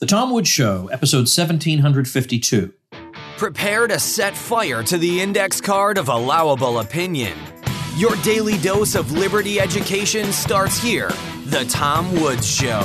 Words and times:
The 0.00 0.06
Tom 0.06 0.30
Woods 0.30 0.48
Show, 0.48 0.86
episode 0.86 1.28
1752. 1.28 2.72
Prepare 3.36 3.86
to 3.86 3.98
set 3.98 4.34
fire 4.34 4.82
to 4.82 4.96
the 4.96 5.20
index 5.20 5.60
card 5.60 5.98
of 5.98 6.08
allowable 6.08 6.78
opinion. 6.78 7.36
Your 7.96 8.16
daily 8.22 8.56
dose 8.56 8.94
of 8.94 9.12
liberty 9.12 9.60
education 9.60 10.32
starts 10.32 10.82
here. 10.82 11.10
The 11.44 11.66
Tom 11.68 12.10
Woods 12.18 12.50
Show. 12.50 12.80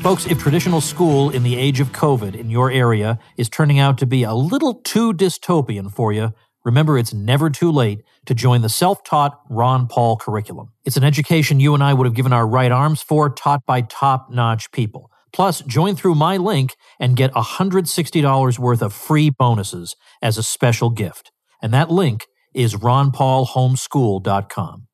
Folks, 0.00 0.24
if 0.24 0.38
traditional 0.38 0.80
school 0.80 1.28
in 1.28 1.42
the 1.42 1.58
age 1.58 1.80
of 1.80 1.92
COVID 1.92 2.34
in 2.34 2.48
your 2.48 2.70
area 2.70 3.18
is 3.36 3.50
turning 3.50 3.78
out 3.78 3.98
to 3.98 4.06
be 4.06 4.22
a 4.22 4.32
little 4.32 4.76
too 4.76 5.12
dystopian 5.12 5.92
for 5.92 6.14
you, 6.14 6.32
remember 6.64 6.96
it's 6.96 7.12
never 7.12 7.50
too 7.50 7.70
late 7.70 8.02
to 8.24 8.34
join 8.34 8.62
the 8.62 8.70
self 8.70 9.04
taught 9.04 9.38
Ron 9.50 9.86
Paul 9.86 10.16
curriculum. 10.16 10.72
It's 10.86 10.96
an 10.96 11.04
education 11.04 11.60
you 11.60 11.74
and 11.74 11.84
I 11.84 11.92
would 11.92 12.06
have 12.06 12.14
given 12.14 12.32
our 12.32 12.46
right 12.46 12.72
arms 12.72 13.02
for, 13.02 13.28
taught 13.28 13.66
by 13.66 13.82
top 13.82 14.30
notch 14.30 14.72
people. 14.72 15.10
Plus, 15.32 15.62
join 15.62 15.96
through 15.96 16.14
my 16.14 16.36
link 16.36 16.76
and 17.00 17.16
get 17.16 17.32
$160 17.32 18.58
worth 18.58 18.82
of 18.82 18.92
free 18.92 19.30
bonuses 19.30 19.96
as 20.20 20.36
a 20.36 20.42
special 20.42 20.90
gift. 20.90 21.32
And 21.62 21.72
that 21.72 21.90
link 21.90 22.26
is 22.54 22.74
ronpaulhomeschool.com. 22.74 24.86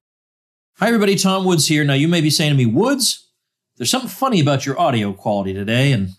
Hi, 0.79 0.87
everybody. 0.87 1.17
Tom 1.17 1.45
Woods 1.45 1.67
here. 1.67 1.83
Now, 1.83 1.95
you 1.95 2.07
may 2.07 2.21
be 2.21 2.31
saying 2.31 2.53
to 2.53 2.57
me, 2.57 2.67
Woods, 2.67 3.29
there's 3.77 3.91
something 3.91 4.09
funny 4.09 4.39
about 4.41 4.65
your 4.65 4.79
audio 4.79 5.13
quality 5.13 5.53
today. 5.53 5.91
And, 5.93 6.11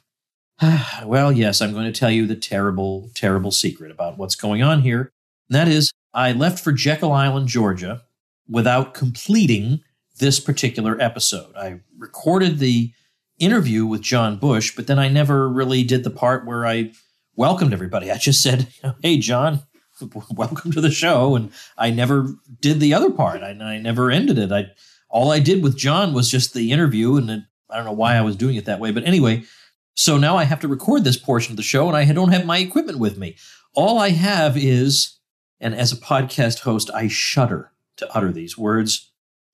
well, 1.06 1.32
yes, 1.32 1.62
I'm 1.62 1.72
going 1.72 1.86
to 1.86 1.98
tell 1.98 2.12
you 2.12 2.28
the 2.28 2.36
terrible, 2.36 3.10
terrible 3.16 3.52
secret 3.52 3.92
about 3.92 4.18
what's 4.18 4.36
going 4.36 4.62
on 4.62 4.82
here. 4.82 5.14
And 5.50 5.56
that 5.56 5.70
is, 5.70 5.94
I 6.14 6.34
left 6.34 6.62
for 6.62 6.74
Jekyll 6.74 7.14
Island, 7.14 7.48
Georgia, 7.48 8.02
without 8.50 8.94
completing 8.94 9.80
this 10.18 10.40
particular 10.40 11.00
episode. 11.00 11.56
I 11.56 11.80
recorded 11.98 12.60
the 12.60 12.92
interview 13.40 13.86
with 13.86 14.02
John 14.02 14.38
Bush, 14.38 14.76
but 14.76 14.88
then 14.88 15.00
I 15.00 15.08
never 15.08 15.50
really 15.50 15.84
did 15.84 16.04
the 16.04 16.10
part 16.10 16.46
where 16.46 16.66
I 16.66 16.92
welcomed 17.36 17.74
everybody. 17.74 18.12
I 18.12 18.18
just 18.18 18.44
said, 18.44 18.68
"Hey, 19.02 19.18
John, 19.18 19.64
welcome 20.32 20.72
to 20.72 20.82
the 20.82 20.92
show," 20.92 21.36
and 21.36 21.52
I 21.78 21.90
never 21.90 22.36
did 22.60 22.80
the 22.80 22.94
other 22.94 23.12
part. 23.12 23.42
I, 23.42 23.52
I 23.52 23.80
never 23.80 24.12
ended 24.12 24.38
it. 24.38 24.52
I 24.52 24.68
all 25.10 25.32
I 25.32 25.40
did 25.40 25.64
with 25.64 25.78
John 25.78 26.14
was 26.14 26.30
just 26.30 26.54
the 26.54 26.72
interview, 26.72 27.18
and 27.18 27.28
then, 27.28 27.48
I 27.70 27.78
don't 27.78 27.86
know 27.86 27.92
why 27.94 28.16
I 28.16 28.22
was 28.22 28.36
doing 28.36 28.56
it 28.56 28.66
that 28.66 28.80
way, 28.80 28.92
but 28.92 29.04
anyway. 29.06 29.44
So 29.96 30.18
now 30.18 30.38
I 30.38 30.46
have 30.46 30.62
to 30.62 30.70
record 30.70 31.04
this 31.04 31.18
portion 31.18 31.52
of 31.52 31.58
the 31.58 31.64
show, 31.64 31.88
and 31.88 31.98
I 31.98 32.06
don't 32.14 32.32
have 32.32 32.46
my 32.46 32.60
equipment 32.60 33.00
with 33.00 33.18
me. 33.18 33.36
All 33.74 34.00
I 34.00 34.12
have 34.12 34.56
is, 34.56 35.18
and 35.60 35.76
as 35.76 35.92
a 35.92 35.98
podcast 35.98 36.60
host, 36.60 36.90
I 36.94 37.10
shudder 37.10 37.74
to 37.98 38.10
utter 38.16 38.32
these 38.32 38.58
words 38.58 39.09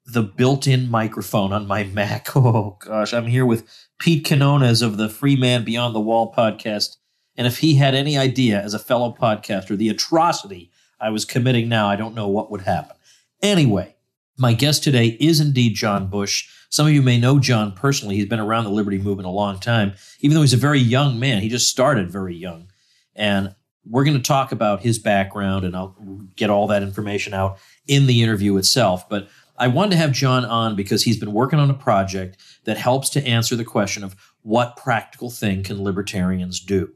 the 0.06 0.22
built-in 0.22 0.90
microphone 0.90 1.52
on 1.52 1.68
my 1.68 1.84
Mac. 1.84 2.30
Oh 2.36 2.78
gosh, 2.80 3.14
I'm 3.14 3.28
here 3.28 3.46
with 3.46 3.68
Pete 4.00 4.26
Quinones 4.28 4.82
of 4.82 4.98
the 4.98 5.10
Free 5.10 5.36
Man 5.36 5.64
Beyond 5.64 5.96
the 5.96 6.00
Wall 6.00 6.34
podcast. 6.34 6.98
And 7.36 7.48
if 7.48 7.60
he 7.60 7.76
had 7.76 7.96
any 7.96 8.18
idea 8.18 8.62
as 8.62 8.74
a 8.74 8.80
fellow 8.80 9.16
podcaster 9.20 9.76
the 9.76 9.90
atrocity 9.90 10.72
I 11.00 11.10
was 11.10 11.26
committing 11.26 11.68
now, 11.68 11.88
I 11.88 11.96
don't 11.96 12.16
know 12.16 12.28
what 12.28 12.52
would 12.52 12.62
happen. 12.62 12.96
Anyway, 13.42 13.96
my 14.38 14.54
guest 14.54 14.84
today 14.84 15.18
is 15.20 15.40
indeed 15.40 15.76
John 15.76 16.08
Bush. 16.08 16.50
Some 16.70 16.88
of 16.88 16.94
you 16.94 17.02
may 17.02 17.20
know 17.20 17.40
John 17.40 17.72
personally. 17.72 18.16
He's 18.16 18.28
been 18.28 18.40
around 18.40 18.66
the 18.66 18.70
liberty 18.70 18.98
movement 18.98 19.28
a 19.28 19.32
long 19.32 19.60
time, 19.60 19.94
even 20.20 20.36
though 20.36 20.42
he's 20.42 20.54
a 20.54 20.58
very 20.58 20.80
young 20.80 21.20
man. 21.20 21.42
He 21.42 21.50
just 21.50 21.70
started 21.70 22.12
very 22.12 22.36
young. 22.36 22.68
And 23.16 23.56
we're 23.86 24.04
going 24.04 24.18
to 24.18 24.24
talk 24.24 24.52
about 24.52 24.82
his 24.82 25.00
background 25.00 25.64
and 25.64 25.76
I'll 25.76 25.96
get 26.36 26.50
all 26.50 26.68
that 26.68 26.84
information 26.84 27.34
out 27.34 27.60
in 27.88 28.08
the 28.08 28.24
interview 28.24 28.58
itself. 28.58 29.08
But 29.08 29.30
I 29.58 29.68
wanted 29.68 29.92
to 29.92 29.98
have 29.98 30.12
John 30.12 30.46
on 30.46 30.76
because 30.76 31.04
he's 31.04 31.20
been 31.20 31.34
working 31.34 31.60
on 31.60 31.70
a 31.70 31.76
project 31.76 32.38
that 32.66 32.78
helps 32.78 33.10
to 33.10 33.26
answer 33.26 33.56
the 33.56 33.64
question 33.64 34.04
of 34.04 34.16
what 34.42 34.78
practical 34.78 35.30
thing 35.30 35.64
can 35.64 35.84
libertarians 35.84 36.60
do? 36.60 36.94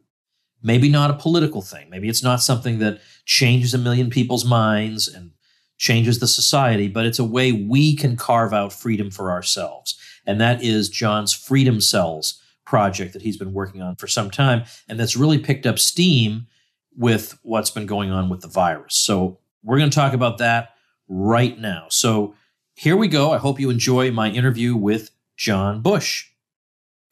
Maybe 0.62 0.90
not 0.90 1.10
a 1.10 1.16
political 1.16 1.62
thing. 1.62 1.90
Maybe 1.90 2.10
it's 2.10 2.24
not 2.24 2.42
something 2.42 2.80
that 2.80 3.00
changes 3.26 3.74
a 3.74 3.78
million 3.78 4.10
people's 4.10 4.46
minds 4.46 5.08
and 5.08 5.32
changes 5.78 6.20
the 6.20 6.28
society, 6.28 6.90
but 6.90 7.06
it's 7.06 7.20
a 7.20 7.24
way 7.24 7.52
we 7.54 7.96
can 7.96 8.18
carve 8.18 8.54
out 8.54 8.74
freedom 8.74 9.10
for 9.10 9.32
ourselves. 9.32 9.98
And 10.26 10.40
that 10.42 10.62
is 10.62 10.90
John's 10.90 11.34
Freedom 11.34 11.80
Cells 11.80 12.42
project 12.66 13.14
that 13.14 13.22
he's 13.22 13.38
been 13.38 13.54
working 13.54 13.82
on 13.82 13.96
for 13.96 14.06
some 14.06 14.30
time. 14.30 14.64
And 14.88 15.00
that's 15.00 15.16
really 15.16 15.40
picked 15.40 15.66
up 15.66 15.80
steam 15.80 16.48
with 16.96 17.40
what's 17.44 17.72
been 17.72 17.86
going 17.86 18.12
on 18.12 18.30
with 18.30 18.42
the 18.42 18.48
virus. 18.48 18.96
So 18.98 19.40
we're 19.64 19.78
going 19.78 19.90
to 19.90 19.96
talk 19.96 20.14
about 20.14 20.38
that 20.40 20.72
right 21.08 21.58
now. 21.58 21.88
So 21.90 22.36
here 22.80 22.96
we 22.96 23.10
go. 23.10 23.32
I 23.32 23.40
hope 23.40 23.60
you 23.60 23.70
enjoy 23.70 24.10
my 24.12 24.30
interview 24.30 24.74
with 24.74 25.12
John 25.36 25.82
Bush. 25.82 26.28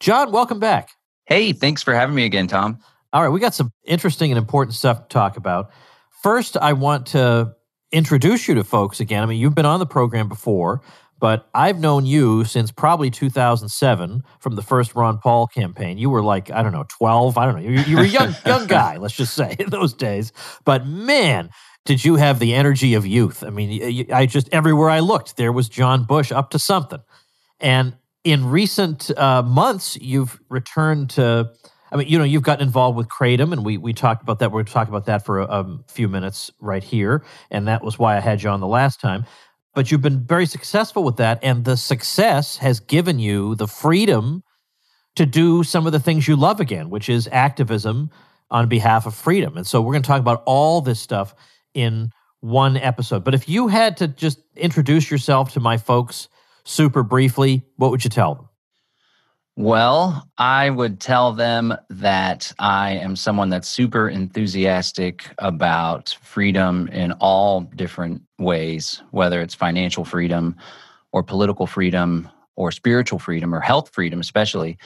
John, 0.00 0.32
welcome 0.32 0.58
back. 0.58 0.92
Hey, 1.26 1.52
thanks 1.52 1.82
for 1.82 1.92
having 1.92 2.14
me 2.14 2.24
again, 2.24 2.46
Tom. 2.46 2.78
All 3.12 3.22
right, 3.22 3.28
we 3.28 3.38
got 3.38 3.52
some 3.52 3.70
interesting 3.84 4.30
and 4.30 4.38
important 4.38 4.74
stuff 4.74 5.02
to 5.02 5.12
talk 5.12 5.36
about. 5.36 5.70
First, 6.22 6.56
I 6.56 6.72
want 6.72 7.08
to 7.08 7.54
introduce 7.92 8.48
you 8.48 8.54
to 8.54 8.64
folks 8.64 9.00
again. 9.00 9.22
I 9.22 9.26
mean, 9.26 9.38
you've 9.38 9.54
been 9.54 9.66
on 9.66 9.78
the 9.78 9.84
program 9.84 10.26
before, 10.26 10.80
but 11.18 11.50
I've 11.54 11.78
known 11.78 12.06
you 12.06 12.44
since 12.44 12.72
probably 12.72 13.10
2007 13.10 14.22
from 14.40 14.54
the 14.54 14.62
first 14.62 14.94
Ron 14.94 15.18
Paul 15.18 15.48
campaign. 15.48 15.98
You 15.98 16.08
were 16.08 16.22
like, 16.22 16.50
I 16.50 16.62
don't 16.62 16.72
know, 16.72 16.86
12. 16.88 17.36
I 17.36 17.44
don't 17.44 17.56
know. 17.56 17.68
You, 17.68 17.80
you 17.80 17.96
were 17.98 18.04
a 18.04 18.06
young, 18.06 18.34
young 18.46 18.66
guy, 18.68 18.96
let's 18.96 19.16
just 19.16 19.34
say, 19.34 19.54
in 19.58 19.68
those 19.68 19.92
days. 19.92 20.32
But 20.64 20.86
man, 20.86 21.50
did 21.88 22.04
you 22.04 22.16
have 22.16 22.38
the 22.38 22.52
energy 22.52 22.92
of 22.92 23.06
youth? 23.06 23.42
I 23.42 23.48
mean, 23.48 24.12
I 24.12 24.26
just 24.26 24.46
everywhere 24.52 24.90
I 24.90 25.00
looked, 25.00 25.38
there 25.38 25.52
was 25.52 25.70
John 25.70 26.04
Bush 26.04 26.30
up 26.30 26.50
to 26.50 26.58
something. 26.58 27.00
And 27.60 27.96
in 28.24 28.50
recent 28.50 29.10
uh, 29.16 29.42
months, 29.42 29.96
you've 29.96 30.38
returned 30.50 31.08
to. 31.10 31.50
I 31.90 31.96
mean, 31.96 32.06
you 32.06 32.18
know, 32.18 32.24
you've 32.24 32.42
gotten 32.42 32.66
involved 32.66 32.98
with 32.98 33.08
Kratom, 33.08 33.54
and 33.54 33.64
we 33.64 33.78
we 33.78 33.94
talked 33.94 34.22
about 34.22 34.38
that. 34.40 34.52
We're 34.52 34.58
going 34.58 34.66
to 34.66 34.72
talk 34.74 34.88
about 34.88 35.06
that 35.06 35.24
for 35.24 35.40
a, 35.40 35.46
a 35.46 35.78
few 35.88 36.08
minutes 36.08 36.50
right 36.60 36.84
here, 36.84 37.24
and 37.50 37.66
that 37.68 37.82
was 37.82 37.98
why 37.98 38.18
I 38.18 38.20
had 38.20 38.42
you 38.42 38.50
on 38.50 38.60
the 38.60 38.66
last 38.66 39.00
time. 39.00 39.24
But 39.74 39.90
you've 39.90 40.02
been 40.02 40.26
very 40.26 40.44
successful 40.44 41.02
with 41.02 41.16
that, 41.16 41.38
and 41.42 41.64
the 41.64 41.78
success 41.78 42.58
has 42.58 42.80
given 42.80 43.18
you 43.18 43.54
the 43.54 43.66
freedom 43.66 44.42
to 45.16 45.24
do 45.24 45.64
some 45.64 45.86
of 45.86 45.92
the 45.92 46.00
things 46.00 46.28
you 46.28 46.36
love 46.36 46.60
again, 46.60 46.90
which 46.90 47.08
is 47.08 47.30
activism 47.32 48.10
on 48.50 48.68
behalf 48.68 49.06
of 49.06 49.14
freedom. 49.14 49.56
And 49.56 49.66
so 49.66 49.80
we're 49.80 49.94
going 49.94 50.02
to 50.02 50.06
talk 50.06 50.20
about 50.20 50.42
all 50.44 50.82
this 50.82 51.00
stuff 51.00 51.34
in 51.78 52.10
one 52.40 52.76
episode. 52.76 53.24
But 53.24 53.34
if 53.34 53.48
you 53.48 53.68
had 53.68 53.96
to 53.98 54.08
just 54.08 54.40
introduce 54.56 55.10
yourself 55.10 55.52
to 55.52 55.60
my 55.60 55.76
folks 55.76 56.28
super 56.64 57.02
briefly, 57.02 57.62
what 57.76 57.90
would 57.92 58.02
you 58.02 58.10
tell 58.10 58.34
them? 58.34 58.48
Well, 59.56 60.28
I 60.38 60.70
would 60.70 61.00
tell 61.00 61.32
them 61.32 61.74
that 61.90 62.52
I 62.58 62.92
am 62.92 63.16
someone 63.16 63.48
that's 63.48 63.68
super 63.68 64.08
enthusiastic 64.08 65.30
about 65.38 66.16
freedom 66.22 66.88
in 66.88 67.12
all 67.12 67.62
different 67.62 68.22
ways, 68.38 69.02
whether 69.10 69.40
it's 69.40 69.54
financial 69.54 70.04
freedom 70.04 70.56
or 71.12 71.22
political 71.24 71.66
freedom 71.66 72.28
or 72.54 72.70
spiritual 72.70 73.18
freedom 73.18 73.54
or 73.54 73.60
health 73.60 73.88
freedom, 73.88 74.20
especially. 74.20 74.78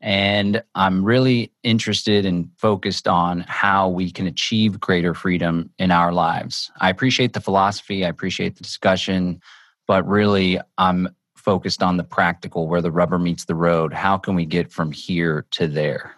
And 0.00 0.62
I'm 0.74 1.04
really 1.04 1.52
interested 1.64 2.24
and 2.24 2.48
focused 2.56 3.08
on 3.08 3.40
how 3.40 3.88
we 3.88 4.10
can 4.10 4.26
achieve 4.26 4.78
greater 4.78 5.12
freedom 5.12 5.70
in 5.78 5.90
our 5.90 6.12
lives. 6.12 6.70
I 6.80 6.88
appreciate 6.88 7.32
the 7.32 7.40
philosophy, 7.40 8.04
I 8.04 8.08
appreciate 8.08 8.56
the 8.56 8.62
discussion, 8.62 9.40
but 9.86 10.06
really 10.06 10.60
I'm 10.76 11.08
focused 11.36 11.82
on 11.82 11.96
the 11.96 12.04
practical 12.04 12.68
where 12.68 12.82
the 12.82 12.92
rubber 12.92 13.18
meets 13.18 13.46
the 13.46 13.54
road. 13.54 13.92
How 13.92 14.18
can 14.18 14.34
we 14.34 14.44
get 14.44 14.70
from 14.70 14.92
here 14.92 15.46
to 15.52 15.66
there? 15.66 16.14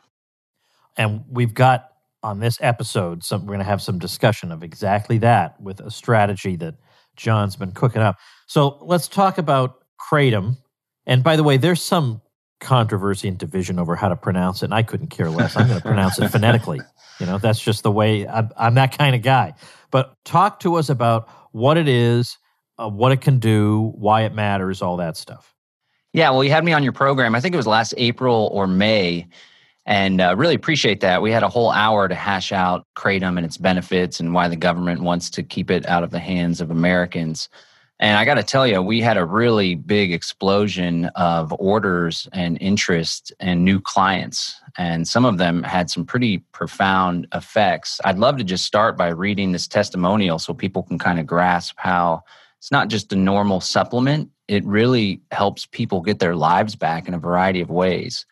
And 0.96 1.24
we've 1.30 1.54
got 1.54 1.88
on 2.22 2.40
this 2.40 2.58
episode, 2.60 3.24
some, 3.24 3.42
we're 3.42 3.54
going 3.54 3.60
to 3.60 3.64
have 3.64 3.80
some 3.80 3.98
discussion 3.98 4.52
of 4.52 4.62
exactly 4.62 5.18
that 5.18 5.58
with 5.60 5.80
a 5.80 5.90
strategy 5.90 6.56
that 6.56 6.74
John's 7.16 7.56
been 7.56 7.72
cooking 7.72 8.02
up. 8.02 8.18
So 8.46 8.78
let's 8.82 9.08
talk 9.08 9.38
about 9.38 9.84
Kratom. 9.98 10.58
And 11.06 11.22
by 11.22 11.36
the 11.36 11.42
way, 11.42 11.56
there's 11.56 11.82
some 11.82 12.20
controversy 12.60 13.28
and 13.28 13.38
division 13.38 13.78
over 13.78 13.96
how 13.96 14.08
to 14.08 14.16
pronounce 14.16 14.62
it, 14.62 14.66
and 14.66 14.74
I 14.74 14.82
couldn't 14.82 15.08
care 15.08 15.30
less. 15.30 15.56
I'm 15.56 15.66
going 15.66 15.80
to 15.80 15.86
pronounce 15.86 16.18
it 16.18 16.28
phonetically. 16.28 16.80
You 17.18 17.26
know, 17.26 17.38
that's 17.38 17.60
just 17.60 17.82
the 17.82 17.90
way 17.90 18.26
I'm, 18.26 18.50
I'm, 18.56 18.74
that 18.74 18.96
kind 18.96 19.14
of 19.14 19.22
guy. 19.22 19.54
But 19.90 20.14
talk 20.24 20.60
to 20.60 20.76
us 20.76 20.88
about 20.88 21.28
what 21.52 21.76
it 21.76 21.88
is, 21.88 22.38
uh, 22.78 22.88
what 22.88 23.12
it 23.12 23.20
can 23.20 23.38
do, 23.38 23.92
why 23.96 24.22
it 24.22 24.34
matters, 24.34 24.80
all 24.80 24.96
that 24.98 25.16
stuff. 25.16 25.54
Yeah, 26.12 26.30
well, 26.30 26.42
you 26.42 26.50
had 26.50 26.64
me 26.64 26.72
on 26.72 26.82
your 26.82 26.92
program. 26.92 27.34
I 27.34 27.40
think 27.40 27.54
it 27.54 27.58
was 27.58 27.66
last 27.66 27.94
April 27.96 28.50
or 28.52 28.66
May, 28.66 29.26
and 29.86 30.20
uh, 30.20 30.34
really 30.36 30.54
appreciate 30.54 31.00
that. 31.00 31.22
We 31.22 31.30
had 31.30 31.42
a 31.42 31.48
whole 31.48 31.70
hour 31.70 32.08
to 32.08 32.14
hash 32.14 32.52
out 32.52 32.86
kratom 32.96 33.36
and 33.36 33.44
its 33.44 33.56
benefits 33.56 34.20
and 34.20 34.34
why 34.34 34.48
the 34.48 34.56
government 34.56 35.02
wants 35.02 35.30
to 35.30 35.42
keep 35.42 35.70
it 35.70 35.86
out 35.86 36.02
of 36.02 36.10
the 36.10 36.18
hands 36.18 36.60
of 36.60 36.70
Americans. 36.70 37.48
And 38.00 38.16
I 38.16 38.24
got 38.24 38.34
to 38.34 38.42
tell 38.42 38.66
you, 38.66 38.80
we 38.80 39.02
had 39.02 39.18
a 39.18 39.26
really 39.26 39.74
big 39.74 40.10
explosion 40.10 41.04
of 41.16 41.54
orders 41.58 42.26
and 42.32 42.56
interest 42.58 43.30
and 43.38 43.62
new 43.62 43.78
clients. 43.78 44.58
And 44.78 45.06
some 45.06 45.26
of 45.26 45.36
them 45.36 45.62
had 45.62 45.90
some 45.90 46.06
pretty 46.06 46.38
profound 46.52 47.28
effects. 47.34 48.00
I'd 48.02 48.18
love 48.18 48.38
to 48.38 48.44
just 48.44 48.64
start 48.64 48.96
by 48.96 49.08
reading 49.08 49.52
this 49.52 49.68
testimonial 49.68 50.38
so 50.38 50.54
people 50.54 50.82
can 50.82 50.98
kind 50.98 51.20
of 51.20 51.26
grasp 51.26 51.74
how 51.76 52.22
it's 52.56 52.72
not 52.72 52.88
just 52.88 53.12
a 53.12 53.16
normal 53.16 53.60
supplement, 53.60 54.30
it 54.48 54.64
really 54.64 55.20
helps 55.30 55.66
people 55.66 56.00
get 56.00 56.20
their 56.20 56.36
lives 56.36 56.76
back 56.76 57.06
in 57.06 57.12
a 57.12 57.18
variety 57.18 57.60
of 57.60 57.70
ways. 57.70 58.24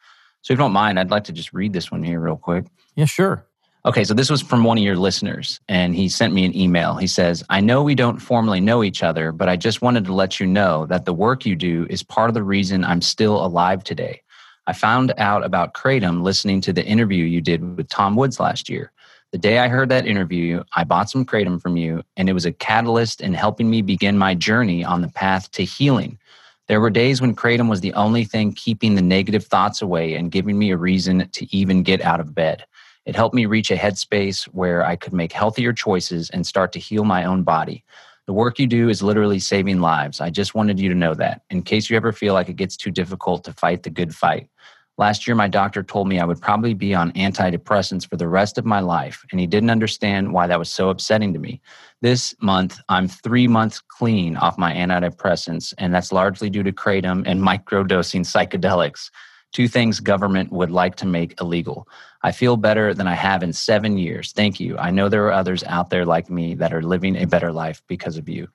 So, 0.43 0.53
if 0.53 0.59
you 0.59 0.62
don't 0.62 0.73
mind, 0.73 0.99
I'd 0.99 1.11
like 1.11 1.25
to 1.25 1.32
just 1.32 1.53
read 1.53 1.73
this 1.73 1.91
one 1.91 2.03
here 2.03 2.21
real 2.21 2.37
quick. 2.37 2.67
Yeah, 2.94 3.06
sure. 3.06 3.48
Okay, 3.86 4.02
so 4.02 4.12
this 4.12 4.28
was 4.28 4.42
from 4.42 4.64
one 4.64 4.76
of 4.76 4.82
your 4.82 4.96
listeners, 4.96 5.60
and 5.69 5.94
he 5.94 6.08
sent 6.08 6.34
me 6.34 6.44
an 6.44 6.56
email. 6.56 6.96
He 6.96 7.06
says, 7.06 7.44
I 7.48 7.60
know 7.60 7.82
we 7.82 7.94
don't 7.94 8.19
formally 8.19 8.60
know 8.60 8.82
each 8.82 9.04
other, 9.04 9.30
but 9.30 9.48
I 9.48 9.56
just 9.56 9.82
wanted 9.82 10.04
to 10.06 10.12
let 10.12 10.40
you 10.40 10.46
know 10.46 10.84
that 10.86 11.04
the 11.04 11.12
work 11.12 11.46
you 11.46 11.54
do 11.54 11.86
is 11.88 12.02
part 12.02 12.28
of 12.28 12.34
the 12.34 12.42
reason 12.42 12.84
I'm 12.84 13.00
still 13.00 13.44
alive 13.44 13.84
today. 13.84 14.20
I 14.66 14.72
found 14.72 15.14
out 15.16 15.44
about 15.44 15.75
Kratom 15.75 16.22
listening 16.22 16.60
to 16.62 16.72
the 16.72 16.84
interview 16.84 17.25
you 17.25 17.40
did 17.40 17.76
with 17.76 17.88
Tom 17.88 18.16
Woods 18.16 18.40
last 18.40 18.69
year. 18.69 18.90
The 19.30 19.38
day 19.38 19.58
I 19.58 19.69
heard 19.69 19.90
that 19.90 20.06
interview, 20.06 20.64
I 20.75 20.84
bought 20.84 21.08
some 21.08 21.25
Kratom 21.25 21.62
from 21.62 21.76
you, 21.76 22.02
and 22.16 22.28
it 22.28 22.32
was 22.32 22.46
a 22.46 22.52
catalyst 22.52 23.20
in 23.20 23.32
helping 23.32 23.70
me 23.70 23.80
begin 23.80 24.19
my 24.19 24.34
journey 24.34 24.84
on 24.84 25.02
the 25.02 25.08
path 25.08 25.50
to 25.52 25.64
healing. 25.64 26.19
There 26.66 26.80
were 26.80 26.90
days 26.90 27.20
when 27.20 27.36
Kratom 27.36 27.70
was 27.70 27.80
the 27.80 27.94
only 27.94 28.25
thing 28.25 28.52
keeping 28.52 28.94
the 28.94 29.02
negative 29.02 29.44
thoughts 29.44 29.80
away 29.80 30.14
and 30.14 30.32
giving 30.32 30.58
me 30.58 30.72
a 30.72 30.76
reason 30.76 31.28
to 31.30 31.56
even 31.56 31.82
get 31.82 32.02
out 32.02 32.20
of 32.20 32.34
bed. 32.34 32.64
It 33.08 33.16
helped 33.16 33.34
me 33.34 33.46
reach 33.46 33.70
a 33.70 33.76
headspace 33.76 34.44
where 34.49 34.84
I 34.84 34.94
could 34.94 35.14
make 35.14 35.32
healthier 35.32 35.72
choices 35.72 36.28
and 36.28 36.46
start 36.46 36.72
to 36.72 36.78
heal 36.78 37.05
my 37.05 37.25
own 37.25 37.43
body. 37.43 37.82
The 38.26 38.34
work 38.34 38.58
you 38.58 38.66
do 38.66 38.90
is 38.90 39.02
literally 39.02 39.38
saving 39.38 39.81
lives. 39.81 40.20
I 40.20 40.28
just 40.28 40.55
wanted 40.55 40.78
you 40.78 40.90
to 40.90 40.94
know 40.94 41.14
that 41.14 41.40
in 41.49 41.62
case 41.62 41.88
you 41.88 41.96
ever 41.96 42.12
feel 42.12 42.34
like 42.34 42.50
it 42.50 42.56
gets 42.56 42.76
too 42.76 42.90
difficult 42.90 43.44
to 43.44 43.55
fight 43.55 43.82
the 43.82 43.88
good 43.88 44.14
fight. 44.14 44.50
Last 44.99 45.26
year, 45.26 45.34
my 45.34 45.49
doctor 45.49 45.82
told 45.82 46.06
me 46.06 46.20
I 46.20 46.26
would 46.26 46.43
probably 46.43 46.75
be 46.75 46.94
on 46.94 47.12
antidepressants 47.12 48.06
for 48.06 48.19
the 48.19 48.28
rest 48.28 48.58
of 48.58 48.66
my 48.66 48.81
life, 48.81 49.25
and 49.31 49.40
he 49.40 49.46
didn't 49.46 49.70
understand 49.70 50.34
why 50.34 50.46
that 50.46 50.58
was 50.58 50.69
so 50.69 50.90
upsetting 50.90 51.32
to 51.32 51.38
me. 51.38 51.62
This 52.02 52.34
month, 52.43 52.78
I'm 52.90 53.08
three 53.08 53.49
months 53.49 53.81
clean 53.81 54.37
off 54.37 54.58
my 54.58 54.75
antidepressants, 54.75 55.72
and 55.78 55.94
that's 55.94 56.12
largely 56.12 56.50
due 56.50 56.64
to 56.64 56.72
kratom 56.72 57.22
and 57.26 57.40
microdosing 57.40 58.26
psychedelics, 58.26 59.11
two 59.53 59.69
things 59.69 60.00
government 60.00 60.53
would 60.53 60.71
like 60.71 60.97
to 60.97 61.06
make 61.06 61.41
illegal. 61.41 61.89
I 62.23 62.33
feel 62.33 62.56
better 62.56 62.95
than 62.95 63.06
I 63.06 63.15
have 63.15 63.43
in 63.43 63.53
seven 63.53 63.97
years. 63.97 64.33
Thank 64.33 64.61
you. 64.61 64.77
I 64.79 64.91
know 64.91 65.09
there 65.09 65.27
are 65.27 65.33
others 65.33 65.62
out 65.65 65.91
there 65.91 66.05
like 66.05 66.29
me 66.29 66.55
that 66.56 66.75
are 66.75 66.83
living 66.83 67.17
a 67.17 67.27
better 67.27 67.53
life 67.53 67.83
because 67.87 68.17
of 68.17 68.29
you. 68.29 68.49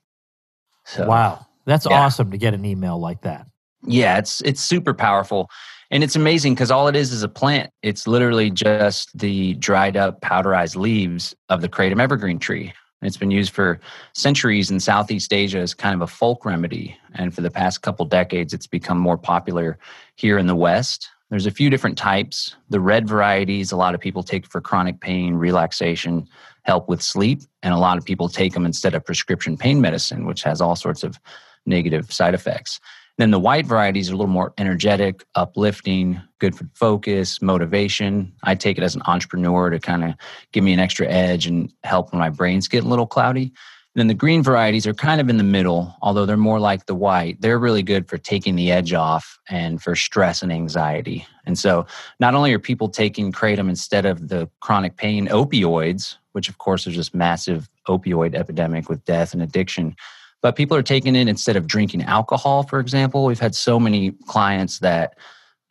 So, 0.86 1.07
wow. 1.07 1.45
That's 1.66 1.88
yeah. 1.90 2.01
awesome 2.01 2.31
to 2.31 2.38
get 2.38 2.54
an 2.54 2.66
email 2.66 3.00
like 3.00 3.22
that. 3.22 3.48
Yeah, 3.86 4.18
it's 4.18 4.42
it's 4.42 4.62
super 4.62 4.94
powerful. 4.94 5.50
And 5.92 6.04
it's 6.04 6.16
amazing 6.16 6.56
because 6.56 6.72
all 6.72 6.88
it 6.88 6.95
is 6.95 7.12
is 7.12 7.24
a 7.24 7.30
plant. 7.30 7.69
It's 7.84 8.07
literally 8.07 8.50
just 8.50 9.18
the 9.18 9.54
dried 9.56 9.95
up 9.95 10.22
powderized 10.22 10.75
leaves 10.75 11.36
of 11.50 11.62
the 11.62 11.69
kratom 11.69 12.01
evergreen 12.01 12.40
tree. 12.40 12.74
It's 13.04 13.18
been 13.18 13.31
used 13.31 13.51
for 13.51 13.80
centuries 14.13 14.72
in 14.72 14.80
Southeast 14.80 15.34
Asia 15.34 15.60
as 15.60 15.74
kind 15.74 15.94
of 15.94 16.01
a 16.01 16.07
folk 16.07 16.45
remedy. 16.45 16.98
And 17.13 17.36
for 17.36 17.42
the 17.42 17.51
past 17.51 17.81
couple 17.81 18.06
decades, 18.06 18.54
it's 18.54 18.66
become 18.66 18.98
more 18.98 19.18
popular 19.18 19.78
here 20.15 20.38
in 20.38 20.48
the 20.48 20.56
West. 20.56 21.10
There's 21.30 21.45
a 21.45 21.51
few 21.51 21.69
different 21.69 21.98
types. 21.98 22.56
The 22.69 22.80
red 22.80 23.07
varieties, 23.07 23.71
a 23.71 23.75
lot 23.75 23.95
of 23.95 24.01
people 24.01 24.21
take 24.21 24.45
for 24.45 24.62
chronic 24.62 25.00
pain, 25.00 25.33
relaxation, 25.33 26.27
help 26.63 26.88
with 26.88 27.01
sleep. 27.01 27.42
And 27.63 27.74
a 27.74 27.80
lot 27.80 27.98
of 27.98 28.06
people 28.06 28.30
take 28.30 28.54
them 28.54 28.65
instead 28.65 28.94
of 28.94 29.04
prescription 29.06 29.57
pain 29.57 29.81
medicine, 29.81 30.25
which 30.25 30.44
has 30.44 30.62
all 30.62 30.75
sorts 30.75 31.04
of 31.04 31.19
negative 31.65 32.12
side 32.12 32.33
effects. 32.33 32.80
Then 33.18 33.31
the 33.31 33.39
white 33.39 33.65
varieties 33.65 34.10
are 34.10 34.13
a 34.13 34.18
little 34.18 34.31
more 34.31 34.54
energetic, 34.57 35.24
uplifting, 35.36 36.19
good 36.39 36.56
for 36.56 36.68
focus, 36.74 37.42
motivation. 37.42 38.33
I 38.44 38.56
take 38.56 38.77
it 38.77 38.83
as 38.83 38.95
an 38.95 39.04
entrepreneur 39.06 39.69
to 39.69 39.80
kind 39.80 40.04
of 40.04 40.16
give 40.51 40.63
me 40.63 40.74
an 40.74 40.80
extra 40.80 41.07
edge 41.07 41.45
and 41.45 41.71
help 41.83 42.12
when 42.12 42.19
my 42.19 42.30
brain's 42.30 42.68
getting 42.68 42.88
a 42.88 42.89
little 42.89 43.06
cloudy. 43.06 43.54
Then 43.95 44.07
the 44.07 44.16
green 44.16 44.42
varieties 44.42 44.88
are 44.88 44.94
kind 44.94 45.22
of 45.22 45.30
in 45.30 45.38
the 45.38 45.44
middle, 45.44 45.95
although 46.01 46.25
they're 46.25 46.36
more 46.36 46.60
like 46.60 46.88
the 46.88 46.95
white. 46.95 47.40
They're 47.42 47.60
really 47.60 47.84
good 47.84 48.10
for 48.10 48.18
taking 48.18 48.56
the 48.56 48.72
edge 48.72 48.92
off 48.92 49.40
and 49.50 49.81
for 49.81 49.95
stress 49.95 50.42
and 50.42 50.51
anxiety. 50.51 51.28
And 51.45 51.60
so 51.60 51.86
not 52.19 52.34
only 52.34 52.54
are 52.54 52.60
people 52.60 52.90
taking 52.90 53.31
kratom 53.31 53.69
instead 53.69 54.06
of 54.06 54.30
the 54.30 54.50
chronic 54.62 54.98
pain 54.98 55.28
opioids, 55.28 56.16
which 56.31 56.50
of 56.50 56.57
course 56.57 56.88
is 56.88 56.95
just 56.95 57.13
massive 57.13 57.69
opioid 57.88 58.34
epidemic 58.34 58.90
with 58.90 59.06
death 59.06 59.34
and 59.34 59.44
addiction, 59.44 59.95
but 60.42 60.56
people 60.56 60.75
are 60.75 60.84
taking 60.84 61.16
it 61.16 61.28
instead 61.28 61.56
of 61.56 61.68
drinking 61.68 62.04
alcohol, 62.04 62.63
for 62.63 62.80
example. 62.80 63.25
We've 63.25 63.40
had 63.40 63.56
so 63.56 63.80
many 63.80 64.12
clients 64.28 64.80
that 64.80 65.18